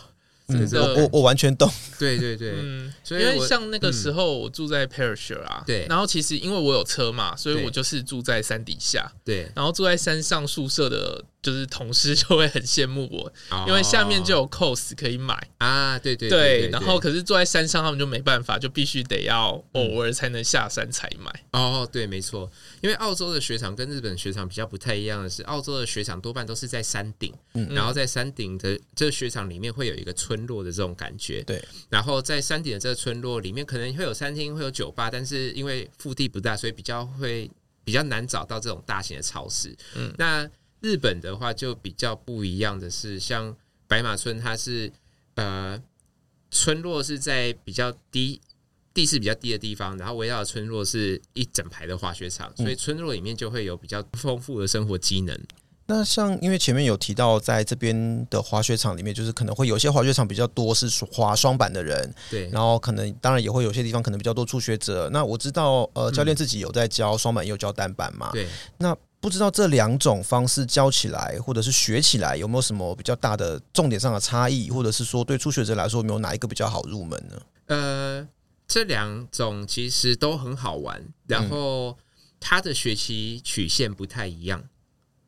[0.49, 1.69] 嗯，我我完全懂。
[1.99, 11.23] 对对对，嗯，所以因为像那个时候我住在 Perisher 啊，对，然后其实因为我有车嘛，所以我就是住在山底下，对，然后住在山上宿舍的。
[11.41, 13.31] 就是同事就会很羡慕我，
[13.67, 15.35] 因为下面就有 cos 可以买。
[15.59, 21.43] 啊，对对对，然后可是坐在山上，他们就没办法，就必须得要偶尔才能下山才买。
[21.51, 27.33] 哦，对，没错，因为澳洲的雪场跟日本雪场比较不太一样的是，澳洲的雪场多半都是在山顶，
[27.69, 37.49] 然后在山顶的这个雪场里面会有一个村落的这种感觉，对，然后在山顶的这个村落里面可能会有餐厅，会有酒吧，但是因为腹地不大，所以比较会
[37.83, 39.75] 比较难找到这种大型的超市。
[39.95, 40.49] 嗯，那。
[40.81, 43.55] 日本的话就比较不一样的是，像
[43.87, 44.91] 白马村，它是
[45.35, 45.81] 呃
[46.51, 48.39] 村落是在比较低
[48.93, 55.35] 地势比较低的地方，然后围绕的村落是一整排的滑雪场，所以村落里面就会有比较丰富的生活机能。
[55.35, 55.47] 嗯。
[55.89, 65.09] 那像因为前面有提到，在这边的滑雪场里面，就是可能会有些滑雪场比较多是滑双板的人，对，然后可能当然也会有些地方可能比较多初学者。
[65.11, 68.95] 那我知道，呃，教练自己有在教双板，也有教单板嘛，对，那。
[69.19, 77.41] 不知道这两种方式教起来，或者是学起来，有没有什么比较大的重点上的差异，或者是说对初学者来说，有没有哪一个比较好入门呢？
[77.65, 78.27] 呃，
[78.67, 81.97] 这两种其实都很好玩，然后
[82.39, 84.63] 它的学习曲线不太一样。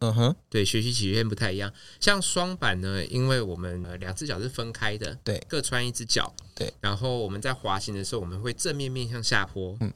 [0.02, 1.74] 嗯哼，对，学习曲线不太一样。
[2.00, 6.74] 像双板呢，因为我们呃两只脚是分开的，对，各穿一只脚，对。
[6.80, 9.76] 然后我们在滑行的时候，我们会正面面向下坡。
[9.82, 9.92] 嗯，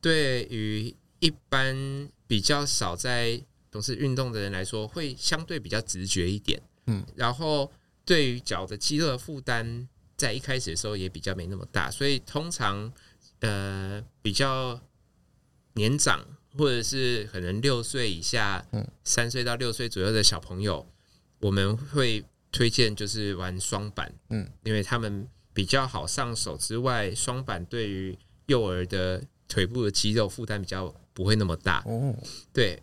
[0.00, 0.92] 对于
[1.26, 2.08] 一般。
[2.28, 7.70] 比较少在从事运动的人来说，会相对比较直觉一点，嗯，然后
[8.04, 9.86] 对于脚的肌肉的负担，
[10.16, 12.92] 在一开始的时候也比较没那么大，所以通常
[13.38, 14.80] 呃比较
[15.74, 16.26] 年长
[16.58, 20.84] 或者是可能六岁以下，嗯，三岁到六岁左右的小朋友，
[21.38, 30.92] 我们会推荐就是玩双板，嗯，因为他们比较好上手之外，双板对于幼儿的腿部的肌肉负担比较。
[31.16, 32.14] 不会那么大哦。
[32.52, 32.82] 对，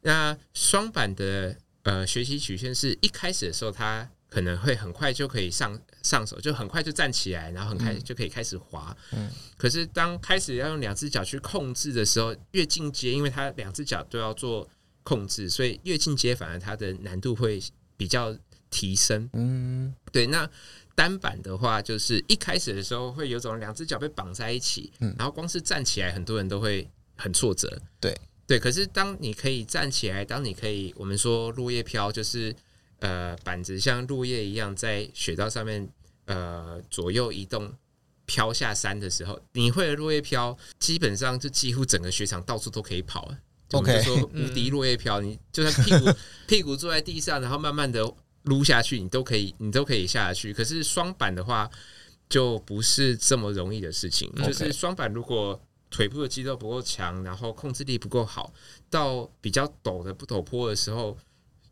[0.00, 8.96] 那双板的呃学习曲线是一开始的时候，它可能会很快就可以上上手，就很快就站起来，然后很快就可以开始滑。
[9.12, 9.30] 嗯。
[9.56, 14.68] 可是当开始要用两只脚去控制的时候，越进阶，因为它两只脚都要做
[15.04, 17.62] 控制，所以越进阶反而它的难度会
[17.96, 18.36] 比较
[18.70, 19.30] 提升。
[19.34, 19.94] 嗯。
[20.10, 20.50] 对，那。
[20.94, 26.86] 单板的话，就是一开始的时候会有种两只脚被绑在一起，嗯，然后光是站起来，很多人都会
[27.22, 27.80] 很挫折。
[28.00, 28.14] 对
[28.46, 32.54] 对，可是当你可以站起来，当你可以，我们说落叶飘，就是
[32.98, 35.88] 呃板子像落叶一样在雪道上面
[36.26, 37.72] 呃左右移动
[38.26, 43.32] 飘下山的时候，你会的落叶飘，基本上就几乎整个雪场到处都可以跑。
[43.72, 48.02] 我们就说无敌落叶飘，你就算屁股 屁股坐在地上，然后慢慢的。
[48.46, 50.52] 撸下去，你都可以，你都可以下去。
[50.52, 51.70] 可是双板的话，
[52.28, 54.28] 就不是这么容易的事情。
[54.44, 58.52] 就是双板，如果腿部的肌肉不够强，然后控制力不够好，
[58.88, 61.16] 到比较陡的不陡坡的时候，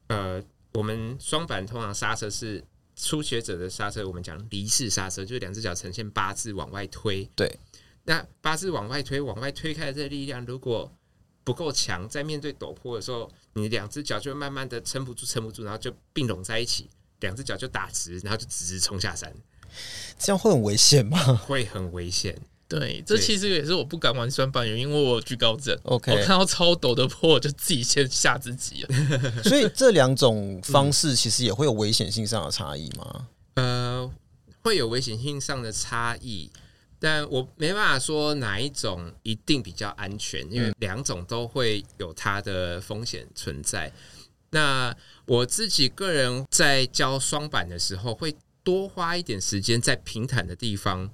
[0.09, 0.40] 呃，
[0.74, 2.62] 我们双板通常刹车是
[2.94, 7.28] 初学者的刹车，我们讲离式刹车，就是两只脚呈现八字往外推。
[7.35, 7.59] 对，
[8.04, 10.92] 那八字往外推，往外推开的这力量，如果
[11.42, 19.35] 不够强，在面对陡坡的时候，你两只脚就慢慢的撑不住，撑不住，然后就并拢在一起，两只脚就打直，然后就直直冲下山。
[20.18, 21.37] 这样会很危险吗？
[21.37, 22.38] 会很危险。
[22.70, 25.76] 对，这其实也是我不敢玩双板原因，因为我有惧高症。
[25.83, 28.88] OK，我看到超陡的坡，我就自己先吓自己了。
[29.42, 33.26] 所以这两种方式其实也会有危险性上的差异吗？
[33.54, 34.11] 嗯、呃，
[34.62, 36.48] 会有危险性上的差异。
[37.02, 43.90] 但我没办法说哪一种一定比较安全，因为两种都会有它的风险存在。
[44.50, 51.11] 那我自己个人在教双板的时候，会多花一点时间在平坦的地方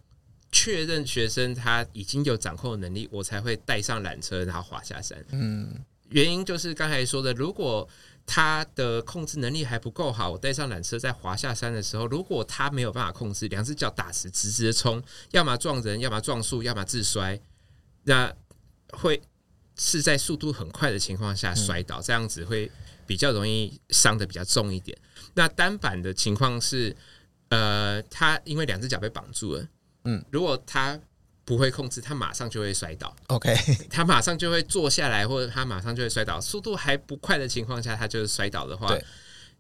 [0.53, 5.23] 确认学生他已经有掌控的能力，我才会带上缆车，然后滑下山。
[5.31, 7.87] 嗯，原因就是刚才说的，如果
[8.25, 17.41] 他的控制能力还不够好，我带上缆车在滑下山的时候，如果他没有办法控制，两只脚打直直直的冲，要么撞人，要么撞树，要么自摔，
[18.05, 18.33] 那
[18.91, 19.23] 会
[19.77, 22.71] 是在速度很快的情况下摔倒，这样子会
[23.07, 24.97] 比较容易伤的比较重一点。
[25.35, 26.97] 那单板的情况是，
[27.51, 29.69] 呃，他因为两只脚被绑住了，
[30.07, 30.99] 嗯，如果他
[31.45, 33.15] 不会控制，他马上就会摔倒。
[33.29, 33.55] OK，
[33.91, 36.41] 他马上就会坐下来，或者他马上就会摔倒。
[36.41, 39.05] 速度还不快的情况下，他就是摔倒的话，对，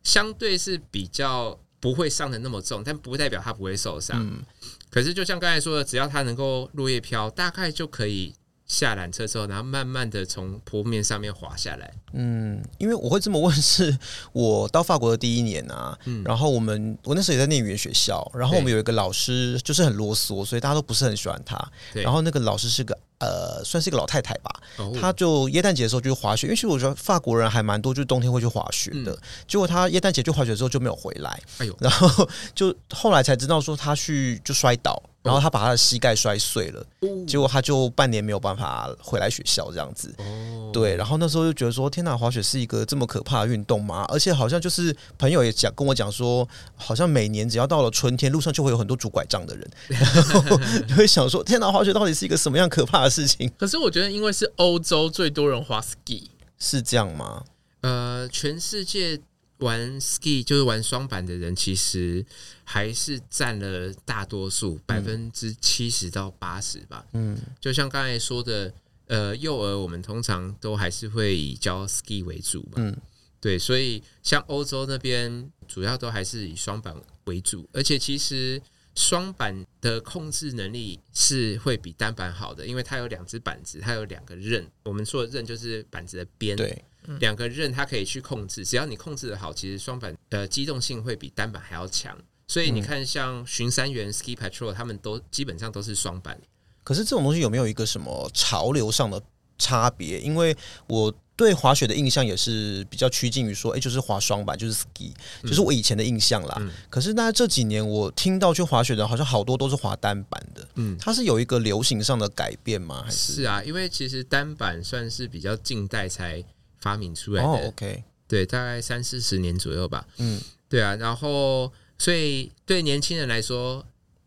[0.02, 4.18] 相对是比较不会伤的那么重，但不代表他不会受伤。
[4.20, 4.42] 嗯，
[4.90, 8.34] 可是就像刚才说的，只要他能够落叶飘，大概就可以。
[8.66, 11.92] 下缆车之后，然后慢慢的从坡面上面滑下来。
[12.12, 13.96] 嗯，因为我会这么问，是
[14.32, 15.96] 我到法国的第一年啊。
[16.04, 21.56] 嗯，然后我们我那时候也在念语言学校，然后我们有一个老师就是很啰嗦，所以大家都不是很喜欢他。
[21.92, 22.98] 对，然后那个老师是个。
[23.18, 24.60] 呃，算是一个老太太吧。
[25.00, 29.18] 她就耶诞节的时候就滑雪，因为其实我觉得法国人还蛮多，就是冬天会去滑雪的。
[29.48, 31.40] 结果她耶诞节去滑雪之后就没有回来。
[31.56, 36.86] 哎呦，然后就后来才知道说她去就摔倒，然后他把他的膝盖摔碎了。
[37.26, 40.14] 结果他就半年没有办法回来学校这样子。
[40.18, 40.96] 哦，对。
[40.96, 44.04] 然后那时候就觉得说，天哪，滑雪是一个这么可怕的运动吗？
[44.08, 50.40] 而且好像就是朋友也讲跟我讲说，好像每年只要到了春天，路上就会有很多拄拐杖的人， 然后
[50.88, 57.42] 就会想说，天哪，滑雪到底是一个什么样可怕的事情，可是我觉得，因为是欧洲最多人滑 ski，是这样吗？
[57.82, 59.20] 呃，全世界
[59.58, 62.24] 玩 ski 就是玩双板的人，其实
[62.64, 67.06] 还是占了大多数，百分之七十到八十吧。
[67.12, 68.72] 嗯，就像刚才说的，
[69.06, 72.74] 呃，幼儿我们通常都还是会以教 ski 为主嘛。
[72.76, 72.96] 嗯，
[73.40, 78.60] 对，所以像欧洲那边，主要都还是以双板为主，而且其实。
[78.98, 84.66] 双板的控制能力是会比单板好的，因为它有两只板子，它有两个刃。
[84.84, 86.82] 我们说的刃就是板子的边，对，
[87.20, 88.64] 两个刃它可以去控制。
[88.64, 92.16] 只要你控制的好，其实双板的机动性会比单板还要强。
[92.48, 96.40] 所以你看，像巡山员 Ski Patrol，他们都基本上都是双板。
[96.84, 99.22] 可是这种东西有没有一个什么潮流上的
[99.58, 100.20] 差别？
[100.20, 101.14] 因为我。
[101.38, 106.56] 对滑雪的印象也是比较趋近于说，哎，就是滑双板，就是 ski，就是我以前的印象啦。
[106.58, 110.66] 嗯、可是那这几年我听到去滑雪的，好像好多都是滑单板的。
[110.76, 113.02] 嗯，它是有一个流行上的改变吗？
[113.04, 113.34] 还是？
[113.34, 116.42] 是啊，因为其实单板算是比较近代才
[116.80, 117.48] 发明出来的。
[117.48, 120.06] 哦，OK，对，大概三四十年左右吧。
[120.18, 123.86] 嗯，对啊，然后所以对年轻人来说，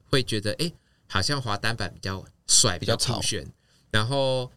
[0.09, 0.71] 会觉得哎，
[1.07, 3.47] 好像滑单板比较帅，比较酷炫，
[3.91, 4.51] 然后。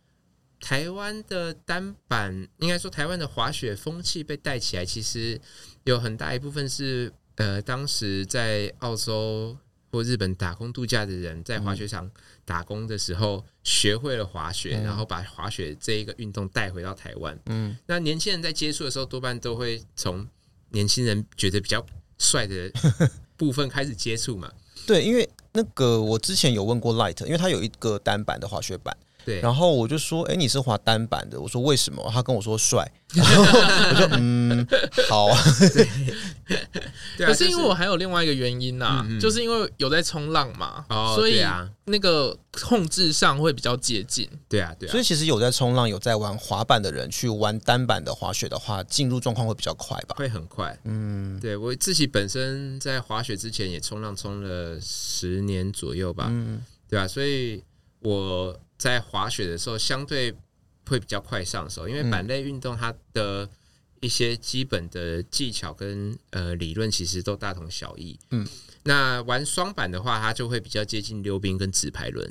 [0.65, 5.41] 台湾的单板，应该说台湾的滑雪风气被带起来，其实
[5.83, 9.59] 有很大一部分是呃，当时在澳洲
[9.91, 12.09] 或日本打工度假的人，在滑雪场
[12.45, 17.39] 打工的时候学会了滑雪，嗯、然后把滑雪这一个运动带回到台湾。
[17.47, 20.27] 嗯，那年轻人在接触的时候，多半都会从
[20.71, 21.85] 年轻人觉得比较
[22.19, 22.71] 帅的
[23.37, 24.51] 部分开始接触嘛。
[24.87, 28.97] 对，因为那个我之前有问过 Light，因为他有一个单板的滑雪板。
[29.25, 31.41] 对，然后我就说，哎，你是滑单板的？
[31.41, 32.11] 我说为什么？
[32.13, 32.85] 他跟我说帅。
[33.15, 34.67] 然后我说，嗯，
[35.09, 35.29] 好
[37.25, 37.29] 啊。
[37.29, 44.29] 可是因为我还有另外一个原因呐、啊，就是因为有在冲浪嘛，所以啊，那个控制上会比较接近。
[44.49, 44.93] 对啊，对啊。
[44.93, 50.15] 所以其实有在冲浪、有在玩滑板的人，去玩单板的滑雪的话，进入状况会比较快吧？
[50.19, 50.79] 会很快。
[50.85, 56.27] 嗯，对我自己本身在滑雪之前也冲浪冲了十年左右吧。
[56.29, 57.63] 嗯，对啊，所以
[58.01, 58.59] 我。
[58.79, 60.35] 在滑雪的时候，相对
[60.89, 63.49] 会比较快上手，因为板类运动它的
[64.03, 68.19] 一些基本的技巧跟呃理论其实都大同小异。
[68.31, 68.47] 嗯，
[68.83, 72.29] 那玩双板的话，它就会比较接近溜冰跟直排轮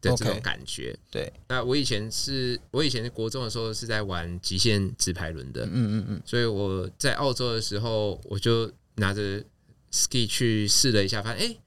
[0.00, 0.92] 的这种感觉。
[0.92, 5.64] Okay, 对，那我以前是我以前国中的时候是在玩极限直排轮的。
[5.64, 9.42] 嗯嗯嗯，所以我在澳洲的时候，我就拿着
[9.90, 11.60] ski 去试了一下，发现哎、欸，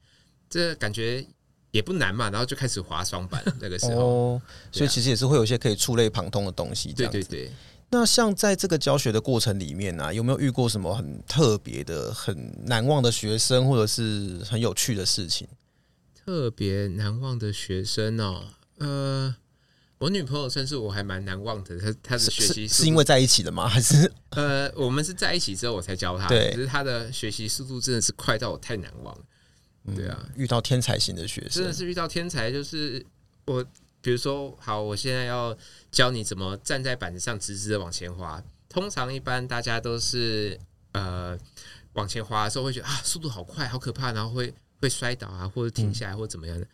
[0.48, 1.26] 这感觉。
[1.72, 6.92] 也不难嘛，然后就开始滑双板那个时候，哦，所以其实也是会有一些可以触类旁通的东西。
[6.92, 7.48] 对对对。
[7.90, 15.48] 那像在这个教学的过程里面呢，啊，有没有遇过什么很特别的、很难忘的学生，或者是很有趣的事情？
[16.14, 18.44] 特别难忘的学生哦，
[18.78, 19.34] 呃，
[19.98, 21.76] 我女朋友算是我还蛮难忘的。
[21.80, 23.66] 她她的学习是因为在一起的吗？
[23.68, 26.28] 还是呃，我们是在一起之后我才教她。
[26.28, 29.24] 对，可是她的学习速度真的是快到我太难忘了。
[29.96, 32.52] 对啊，遇到天才型的学生，真的是遇到天才。
[32.52, 33.04] 就是
[33.46, 33.64] 我，
[34.00, 35.56] 比如说，好，我现在要
[35.90, 38.42] 教你怎么站在板子上直直的往前滑。
[38.68, 40.58] 通常一般大家都是
[40.92, 41.38] 呃
[41.94, 46.66] 往前滑的时候会觉得啊，速度好快，好可怕，然后会会摔倒啊，或者停下来，或怎么样的。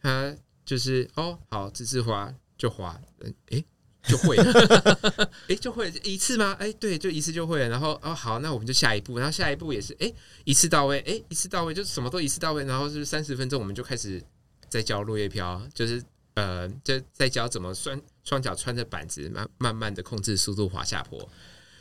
[0.00, 3.64] 他就是哦，好，直直滑就滑，嗯，诶。
[4.04, 4.90] 就会了，
[5.46, 6.56] 哎，就会一次吗？
[6.58, 7.68] 哎，对，就一次就会了。
[7.68, 9.16] 然后哦，好，那我们就下一步。
[9.16, 10.12] 然后下一步也是，哎，
[10.42, 12.64] 一次到位，哎，一次到位，就什么都一次到位。
[12.64, 14.20] 然后是三十分钟，我们就开始
[14.68, 16.02] 在教落叶飘，就是
[16.34, 21.28] 呃，就在教怎么双双脚穿着板子，慢慢慢的控制速度滑下坡。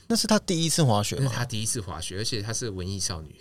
[0.08, 1.22] 那是他第一次滑雪吗？
[1.24, 3.34] 那是他第一次滑雪，而且他是文艺少女。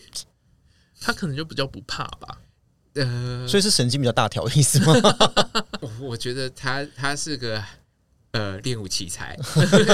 [1.00, 2.40] 他可能就比较不怕吧。
[2.94, 4.92] 呃，所以是神经比较大条的意思吗？
[6.00, 7.64] 我觉得他他是个
[8.32, 9.36] 呃练武奇才。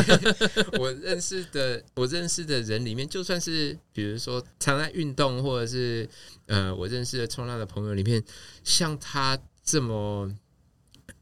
[0.78, 6.08] 我认识的我认识的人里面，就算是比如说常在运动，或者是
[6.46, 8.22] 呃我认识的冲浪的朋友里面，
[8.64, 10.30] 像他这么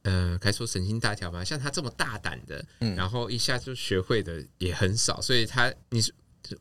[0.04, 1.44] 呃，该说神经大条吗？
[1.44, 5.20] 像他这么大胆的，嗯，然后一下就学会的也很少。
[5.20, 6.00] 所以他你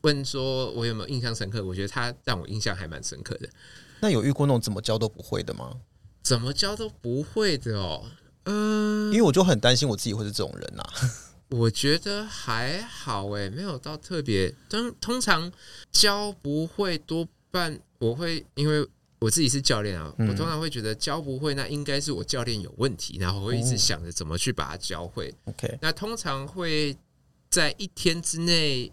[0.02, 1.64] 问说我有没有印象深刻？
[1.64, 3.48] 我觉得他让我印象还蛮深刻的。
[4.00, 5.76] 那有遇过那种怎么教都不会的吗？
[6.22, 8.04] 怎么教都不会的哦。
[8.44, 10.92] 嗯，因为我就很担心我自己会是这种人呐、啊。
[11.50, 14.52] 我觉得还好诶，没有到特别。
[14.68, 15.52] 通通常
[15.92, 18.86] 教不会，多半我会因为
[19.24, 25.34] 我自己是教练啊，嗯、我通常会觉得教不会，那应该是我教练有问题，然后我会一直想着怎么去把它教会。
[25.44, 26.96] OK，、哦、那通常会
[27.48, 28.92] 在一天之内，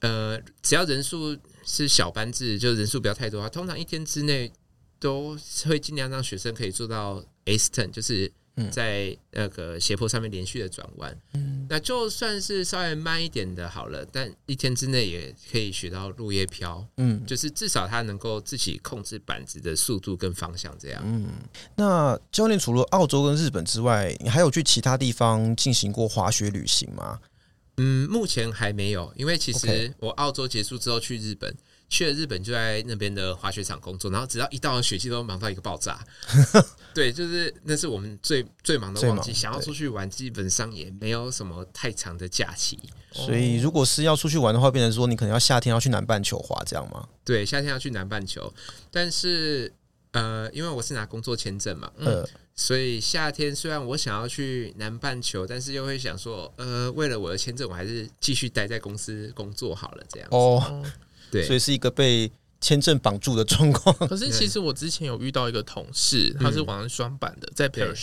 [0.00, 1.36] 呃，只要人数。
[1.64, 3.48] 是小班制，就人数不要太多啊。
[3.48, 4.50] 通常一天之内
[4.98, 8.28] 都会尽量让学生可以做到 ace turn，就是
[8.70, 11.16] 在那个斜坡上面连续的转弯。
[11.34, 16.86] 嗯，那就算是稍微慢一点的，好了，但一天之内也可以学到落叶飘。
[16.96, 21.02] 嗯，就是至少他能够自己控制板子的速度跟方向这样。
[21.04, 21.28] 嗯，
[21.76, 27.20] 那教练除了澳洲跟日本之外，你还有去其他地方进行过滑雪旅行吗？
[27.78, 31.56] 嗯，目前还没有，因为其实我澳洲结束之后去日本，
[31.92, 36.02] 去了日本就在那边的滑雪场工作，然后只要一到了雪季都忙到一个爆炸。
[36.94, 42.78] 对，就是那是我们最最忙的旺季，想要出去玩，基本上也没有什么太长的假期。
[43.12, 47.06] 所以，如果是要出去玩的话，变成说你可能要夏天要去南半球滑，这样吗？
[47.22, 48.50] 对，夏天要去南半球，
[48.90, 49.70] 但是
[50.12, 52.26] 呃，因为我是拿工作签证嘛，嗯。
[52.54, 60.04] 所以夏天虽然我想要去南半球，但是又会想说，呃，为了我的签证，我还是继续待在公司工作好了。
[60.10, 60.84] 这样哦，
[61.32, 62.30] 对，所以是一个被
[62.60, 63.92] 签证绑住的状况。
[64.06, 67.94] 可是其实我之前有遇到一个同事，他是玩双板的，在 Pearl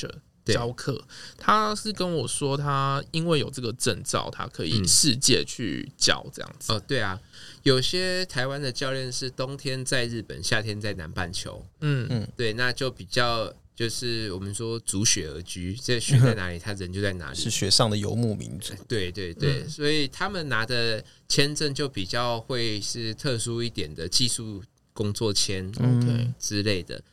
[0.43, 0.99] 教课，
[1.38, 6.73] 他是跟我说，他因为有这个证照，他可以世界去教这样子。
[6.73, 7.19] 哦，对啊，
[7.61, 11.63] 有些台湾的教练是冬天在日本，夏天在南半球。
[11.82, 13.53] 嗯嗯，对，那就比较。
[13.80, 18.73] 就是我们说逐雪而居，这雪在哪里，他人就在哪里，是雪上的游牧民族。
[18.89, 24.61] 对 对对，嗯、所以他们拿的签证就比较会是特殊一点的技术
[24.91, 26.97] 工作签，OK 之类的。
[26.97, 27.03] 嗯、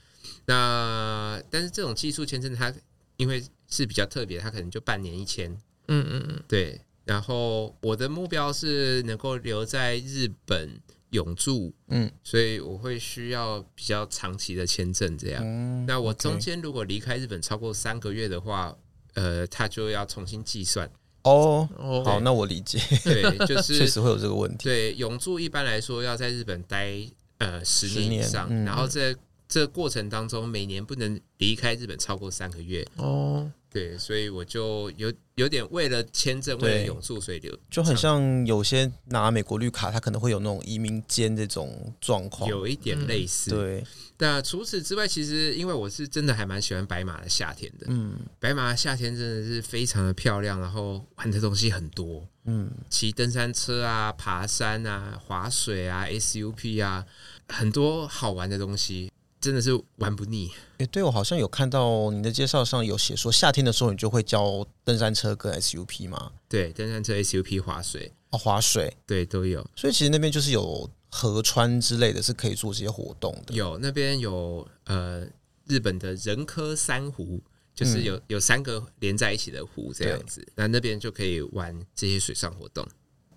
[0.47, 2.75] 那但是这种技术签证，它
[3.17, 5.49] 因为是比较特别，它可能就半年一签。
[5.87, 6.81] 嗯嗯嗯，对。
[7.05, 10.81] 然后我的目标是能够留在日本。
[11.11, 15.43] 永住，嗯，所以我会需要比较长期的签证，这样。
[15.45, 18.77] 嗯、那我中间如果离开日本超过三个月的话，
[19.15, 20.91] 呃，他就要重新计算。
[21.23, 22.79] 哦，对好，那我理解。
[23.03, 24.65] 对， 就是确实会有这个问题。
[24.65, 26.97] 对，永住一般来说要在日本待
[27.39, 29.15] 呃十年以上，嗯、然后在
[29.49, 32.87] 这个过程当中，每年不能离开日本超过三个月。
[32.97, 33.51] 哦。
[33.77, 43.51] 对，所以我就有有点为了签证，为了永住，所以就就很像有些拿美国绿卡，他可能会有那种移民间这种状况，有一点类似。
[43.51, 43.85] 嗯、对，
[44.17, 57.05] 那除此之外，其实因为我是真的还蛮喜欢白马的夏天的，嗯，白马的夏天真的是非常的漂亮，然后玩的东西很多，嗯，骑登山车啊，爬山啊，滑水啊，SUP 啊，
[57.49, 59.13] 很多好玩的东西。
[59.47, 60.51] 真的是玩不腻。
[60.73, 66.33] 哎、欸，对，我好像有看到你的介绍上有写说，夏天的时候你就会教登山车跟 SUP 吗？
[66.49, 69.65] 对，登山车、SUP、滑水哦，滑水，对，都有。
[69.77, 73.55] 所以其实那边就是有河川之类的，是可以做这些活动的。
[73.55, 75.25] 有那边有呃，
[75.69, 77.41] 日本的人科三湖，
[77.73, 82.85] 就是有、嗯、有三个连在一起的湖这样子，那那边就可以玩这些水上活动。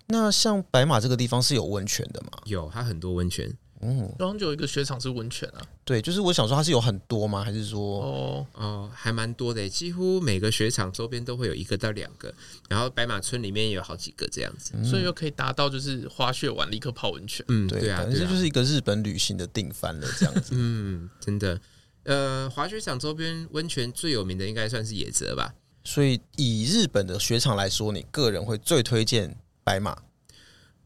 [0.06, 2.42] 那像白马这个地方是有温泉的吗？
[2.46, 3.56] 有，它很多温泉。
[3.80, 5.62] 嗯，然后就有一个雪场是温泉啊。
[5.84, 7.42] 对，就是我想说它是有很多吗？
[7.42, 12.32] 还是说哦哦，还蛮多的，几乎每个雪场周边都会有一个到两个，
[12.68, 17.44] 然后白马村里面也有好几个这样子，嗯、所以又可以达到就是滑雪完立刻泡温泉。
[17.48, 20.50] 嗯，对啊，反正就是一个日本旅行的定番了这样子。
[20.56, 21.60] 嗯，真的。
[22.04, 25.54] 呃，滑雪场周边温泉最有名的应该算是野泽吧。
[25.84, 29.96] 所以以日本的雪场来说，你个人会最推荐白马？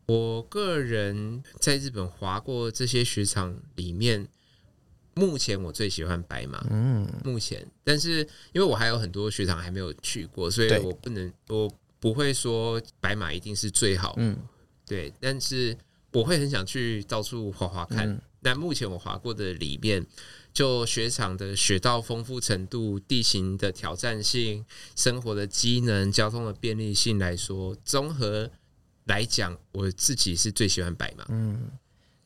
[0.07, 4.29] 我个人在日本滑过这些雪场里面，
[5.15, 6.63] 目前我最喜欢白马。
[6.71, 8.19] 嗯，目前，但是
[8.53, 14.15] 因为我还有很多雪场还没有去过，所以我不能，我不会说白马一定是最好。
[14.19, 14.37] 嗯，
[14.87, 15.75] 对，但是
[16.13, 18.07] 我会很想去到处滑滑看。
[18.07, 20.07] 嗯，那目前我滑过的里面，
[20.53, 28.51] 就雪场的雪道丰富程度、地形的挑战性、生活的机能、交通的便利性来说，综合。
[29.05, 31.25] 来讲，我自己是最喜欢白马。
[31.29, 31.71] 嗯，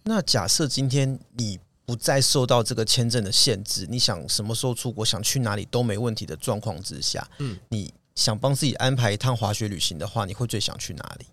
[0.05, 11.27] 那假设今天你不再受到这个签证的限制，你想什么时候出国，想去哪里都没问题的状况之下，嗯，你想帮自己安排一趟滑雪旅行的话，你会最想去哪里？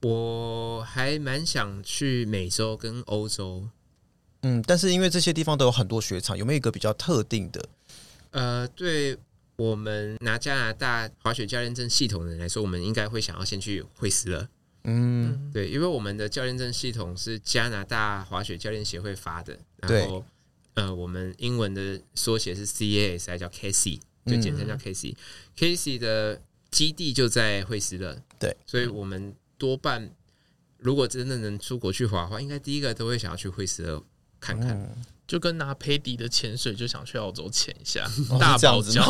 [0.00, 3.68] 我还蛮想去美洲跟欧洲，
[4.42, 7.64] 嗯，但是因为这些地方都有很多雪场，有没有一个比较特定的？
[8.32, 9.16] 呃，对
[9.54, 14.48] 我们拿加拿大滑雪教练证系统的人来说，我们应该会想要先去惠斯勒。
[14.84, 20.24] 嗯，对，因为我们的教练证系统是加拿大滑雪教练协会发的，然后
[20.74, 25.14] 呃，我们英文的缩写是 CAS，还叫 KC，就简称叫 KC。
[25.56, 30.10] KC 的基地就在惠斯勒，对，所以我们多半
[30.78, 34.02] 如果真的能出国去滑的话，应该第一个都会想要去惠斯勒
[34.40, 34.70] 看看。
[34.70, 34.90] 嗯
[35.24, 38.06] 就跟拿佩迪的潜水，就想去澳洲潜一下，
[38.38, 39.00] 大堡礁。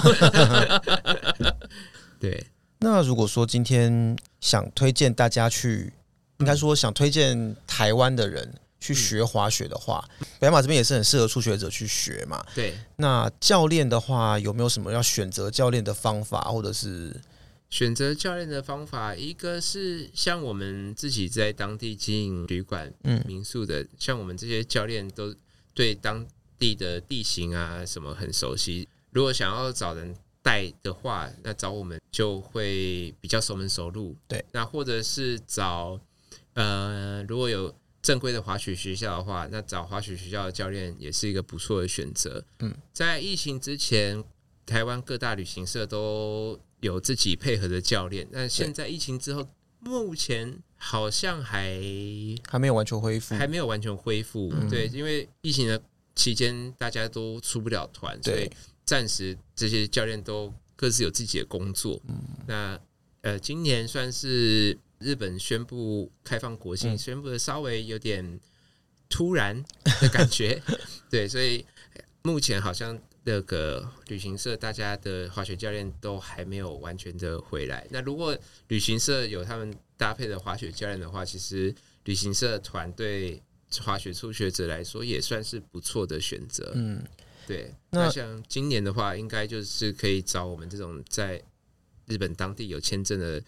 [2.21, 2.47] 对，
[2.79, 5.91] 那如果说今天想推荐大家去，
[6.37, 12.45] 应该说想推荐台湾的人去学滑雪的话，嗯、白马这边也是很适合初学者去学嘛。
[12.55, 17.19] 对，那教练的话，有没有什么要选择教练的方法，或者是
[17.71, 19.15] 选择教练的方法？
[19.15, 25.35] 一个是像我们自己在当地经营旅馆、嗯，民宿的，像我们这些教练都。
[25.75, 26.27] 对当
[26.59, 34.17] 地的地形啊什么很熟悉，如果想要找人带的话，那找我们就会比较熟门熟路。
[34.27, 35.99] 对，那或者是找
[36.55, 42.45] 呃，如果有正规的滑雪学校的话，那找滑雪学校的教练也是一个不错的选择。
[42.59, 44.23] 嗯，在疫情之前，
[44.67, 51.81] 台湾各大旅行社都有自己配合的教练，但现在疫情之后，目前好像还
[52.49, 54.53] 还没有完全恢复，还没有完全恢复。
[54.53, 55.81] 嗯、对，因为疫情的
[56.17, 58.51] 期间，大家都出不了团，所以
[58.93, 61.99] 暂时这些教练都各自有自己的工作。
[62.09, 62.15] 嗯、
[62.47, 62.79] 那
[63.23, 68.39] 呃，今年算是日本宣布开放国境，嗯、宣布的稍微有点
[69.09, 69.65] 突然
[70.03, 70.61] 的感觉。
[71.09, 71.65] 对，所以
[72.21, 73.01] 目前好像。
[73.25, 77.87] 那个旅行社，大家的滑雪教练都还没有完全的回来。
[77.89, 78.37] 那如果
[78.67, 81.73] 旅行社有他们搭配的滑雪教练的话，其实
[82.03, 83.41] 旅行社团队
[83.81, 86.73] 滑雪初学者来说也算是不错的选择。
[86.75, 87.01] 嗯，
[87.47, 87.75] 对。
[87.91, 91.43] 那像今年的话，应该就是可以找我们这种在
[92.07, 93.43] 日本当地有签证的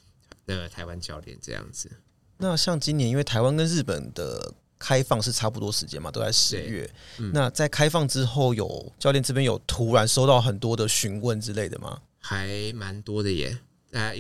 [0.47, 1.91] 那个台湾教练这样子。
[2.39, 4.55] 那像今年，因为台湾跟日本的。
[4.77, 6.91] 开放是差不多时间嘛，都在十月。
[7.19, 12.03] 嗯、那在开放之后，有教练这边有突然收到很多的询问之类的吗？
[12.19, 13.59] 还蛮多的耶，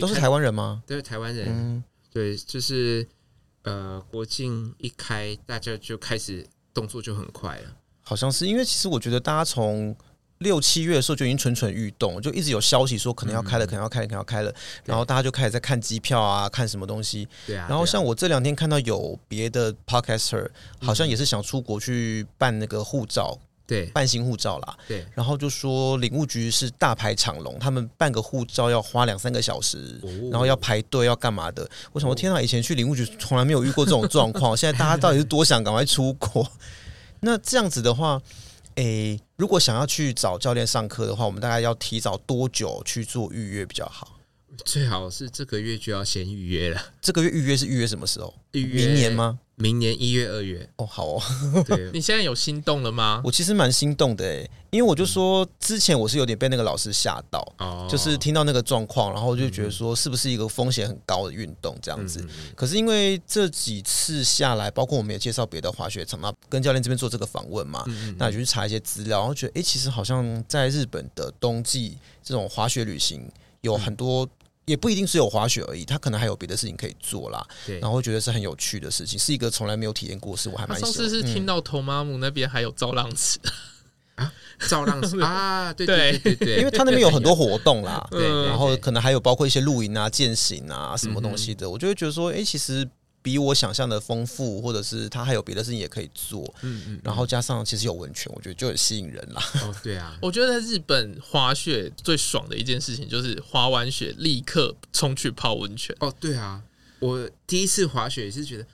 [0.01, 0.83] 都是台湾人吗？
[0.87, 1.49] 都是台湾人。
[1.51, 3.07] 嗯、对，就是
[3.64, 7.77] 呃，国境一开，大家就开始动作就很快了。
[8.05, 9.96] 好像是因为，其实我觉得大家从。
[10.38, 14.52] 六七月的时候就已经蠢蠢欲动，就一直有消息说可能要开了，嗯、可能要开了，可能要开了，
[14.84, 17.26] 然后大家就开始在看机票啊，看什么东西。
[17.46, 17.66] 对啊。
[17.68, 20.46] 然后像我这两天看到有别的 podcaster，
[20.82, 24.76] 好像也是想出国去办那个护照，对，办新护照啦。
[24.88, 25.07] 对。
[25.14, 31.66] 然后就说领务局是大排长龙，他们办个护照要花两三个小时，哦、然后要排队要干嘛的。
[31.92, 36.46] 我想，我天哪，以前去领务局从来没有遇过这种状况， 现在大家到底是多想赶快出国？
[37.25, 38.22] 那这样子的话。
[38.77, 44.18] 诶、欸，如果想要去找教练上课的话，我们大概要提早多久去做预约比较好？
[44.64, 46.83] 最好是这个月就要先预约了。
[47.01, 48.35] 这个月预约是预约什么时候？
[48.51, 49.39] 预约明年吗？
[49.57, 51.22] 明年一月、二月哦，好哦。
[51.66, 53.20] 对，你现在有心动了吗？
[53.24, 62.26] 我其实蛮心动的诶，因为我就说之前我是有点被那个老师吓到，哦，就是听到那个状况，然后就觉得说是不是一个风险很高的运动这样子。
[62.57, 67.84] 可是因为这几次下来，包括我们也介绍别的滑雪场，那跟教练这边做这个访问嘛，
[68.18, 73.30] 那就去查一些资料，然后觉得诶，其实好像在日本的冬季这种滑雪旅行
[73.61, 74.28] 有很多。
[74.64, 77.46] 也不一定只有滑雪而已，他可能还有别的事情可以做啦。
[77.66, 80.92] 对，然后会觉得是很有趣的事情，是一个从来没有体验过的事，我还蛮喜欢。
[80.92, 83.38] 上次是听到头妈姆那边还有造浪池。
[84.16, 84.32] 啊，
[84.68, 85.18] 造浪池？
[85.22, 92.88] 啊，对对对对对，因为他那边有很多活动啦， 对，然后可能还有包括一些露营啊、健行啊什么东西的，我就会觉得说，哎，其实。
[93.25, 99.43] 比我想象的丰富，或者是他还有别的事情也可以做，嗯嗯，然后加上其实有温泉，我觉得就很吸引人啦。
[99.62, 105.97] 哦，对啊，我觉得在日本滑雪最爽的一件事情就是滑完雪立刻冲去泡温泉。
[106.01, 106.62] 哦，对啊，
[106.99, 108.66] 我第一次滑雪也是觉得。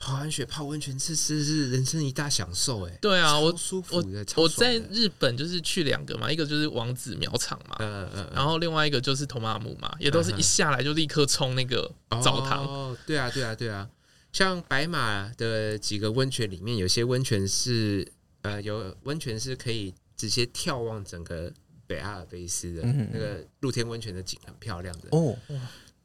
[0.00, 2.98] 滑完雪泡温泉，这是是人生一大享受哎！
[3.00, 4.04] 对啊，我舒服我
[4.36, 11.92] 我在日本就是去两个嘛，一个就是王子苗场嘛，嗯嗯，然后另外一个就是托马姆嘛，也都是一下来就立刻冲那个
[12.22, 12.64] 澡堂。
[12.64, 13.88] 哦，对啊，对啊，对啊，
[14.32, 18.06] 像白马的几个温泉里面，有些温泉是
[18.42, 21.52] 呃有温泉是可以直接眺望整个
[21.88, 22.82] 北阿尔卑斯的，
[23.12, 25.36] 那个露天温泉的景很漂亮的哦，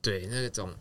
[0.02, 0.74] 对，那种。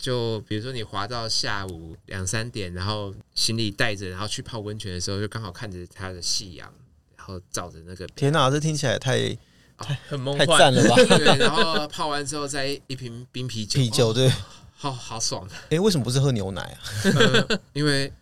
[0.00, 6.72] 就比如说你滑到下午两三点，然后行李带着，然后去泡温泉的时候，就刚好看着它的夕阳，
[7.16, 8.06] 然后照着那个。
[8.08, 9.36] 天哪，这听起来太
[9.76, 10.96] 太很梦幻，太赞了吧？
[10.96, 14.32] 对，然后泡完之后再一瓶冰啤酒，啤酒对，
[14.74, 15.46] 好好爽。
[15.68, 16.78] 哎，为什么不是喝牛奶啊？
[17.14, 18.12] 呃、因为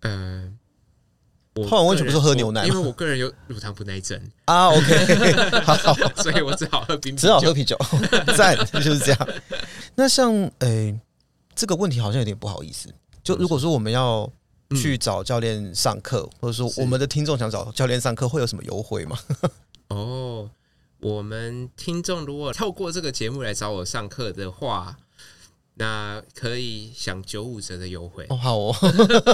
[0.00, 0.52] 呃。
[1.68, 2.64] 泡完温泉不是喝牛奶？
[2.64, 4.68] 因为我个人有乳糖不耐症啊。
[4.72, 5.74] OK，好，
[6.22, 7.76] 所以我只好喝冰，只好喝啤酒。
[8.34, 9.28] 赞，就是这样。
[9.96, 11.00] 那像诶、欸，
[11.60, 12.88] 这个问题好像有点不好意思。
[13.22, 14.26] 就如果说我们要
[14.70, 19.18] 去找教练上课，嗯、或者说我们的听众想找教练上课，会有什么优惠吗？
[19.88, 20.48] 哦，
[21.00, 24.96] 我们听众如果透过这个节目来找我上课的话，
[25.74, 28.24] 那可以享九五折的优惠。
[28.30, 28.74] 哦，好哦。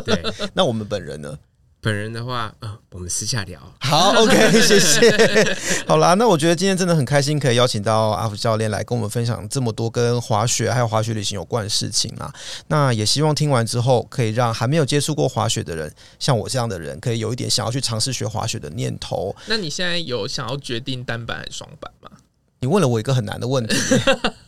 [0.05, 0.20] 对，
[0.55, 1.39] 那我们本人呢？
[1.87, 3.61] 本人的话，呃，我们私下聊。
[3.78, 5.57] 好，OK， 谢谢。
[5.87, 12.34] 好啦，那我觉得今天真的很开心，可以邀请到阿福教练来跟我们分享这么多跟滑雪还有滑雪旅行有关的事情啊。
[12.66, 19.32] 那也希望听完之后，可以让还没有接触过滑雪的人，像我这样的人，可以有一点想要去尝试学滑雪的念头。
[19.47, 22.11] 那你现在有想要决定单板还是双板吗？
[22.59, 23.76] 你问了我一个很难的问题，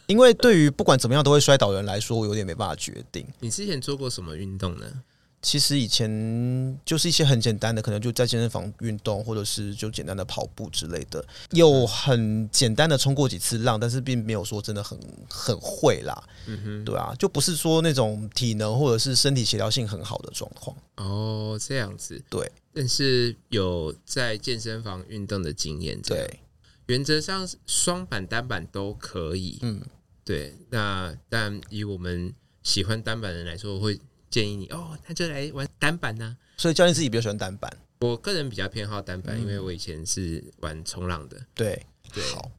[0.06, 3.24] 因为对于不管怎么样都会摔倒的人来说，我有点没办法决定。
[3.38, 4.86] 你之前做过什么运动呢？
[5.40, 14.98] 其实以前就是一些很简单的，可能就在健身房运动，或者是就简单的跑步之类的，有很简单的冲过几次浪，但是并没有说真的很
[15.30, 16.20] 很会啦。
[16.46, 20.76] 嗯哼，对啊，就不是说那种体能或者是身体协调性很好的状况。
[20.96, 22.50] 哦，这样子，对。
[22.74, 26.40] 但是有在健身房运动的经验，对。
[26.86, 29.58] 原则上双板单板都可以。
[29.62, 29.80] 嗯，
[30.24, 30.56] 对。
[30.70, 32.34] 那但以我们
[32.64, 34.00] 喜欢单板的人来说，会。
[34.30, 36.56] 建议你哦，那就来玩单板呢、啊。
[36.56, 37.70] 所以教练自己比较喜欢单板，
[38.00, 41.36] 我个人比较偏好单板，嗯、因为我以前是玩冲浪的。
[41.54, 42.50] 对对，好，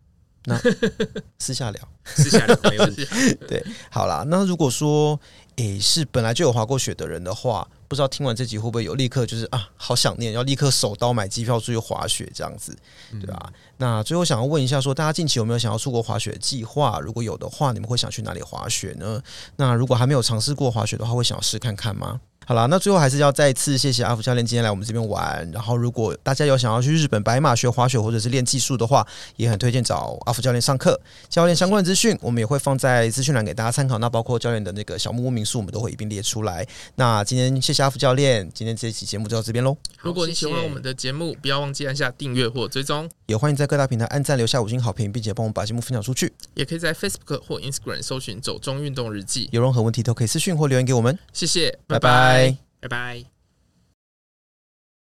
[0.46, 0.60] 那
[1.40, 3.06] 私下聊，私下聊没问题。
[3.48, 5.20] 对，好啦，那如果说
[5.58, 7.68] 诶、欸、是本来就有滑过雪的人的话。
[7.90, 12.78] 不知道听完这集会不会有立刻就是啊，好想念，要立刻手刀买机票出去滑雪这样子，
[13.20, 13.54] 对吧、啊？
[13.78, 17.00] 那最后想要问一下说，说大家近期有没有想要出国滑雪计划？
[17.00, 19.22] 如果有的话，你们会想去哪里滑雪呢？
[19.56, 22.22] 那如果还没有尝试过滑雪的话，会想要试看看吗？
[22.50, 25.48] 好啦，那最后还是要再次谢谢阿福教练今天来我们这边玩。
[25.52, 31.00] 然后，如果大家有想要去日本白马学滑雪或者是练技术的话，也很推荐找阿福教练上课。
[31.30, 34.00] 教练相关的资讯我们也会放在资讯栏给大家参考。
[34.00, 36.68] 那包括教练的那个小木屋民宿，我们都会一并列出来。
[36.96, 39.78] 那今天谢谢阿福教练，今天这一期节目就到这边喽。
[40.00, 46.34] 如果你喜欢我们的节目，不要忘记按下订阅或追踪，也欢迎在各大平台按赞、留下五星好评，并且帮我们把节目分享出去。
[46.56, 51.16] 也可以在 Facebook 或 Instagram 搜寻“走中运动日记”，有任何问题都可以私讯或留言给我们。
[51.32, 52.58] 谢谢，拜拜。
[52.80, 53.39] 拜拜。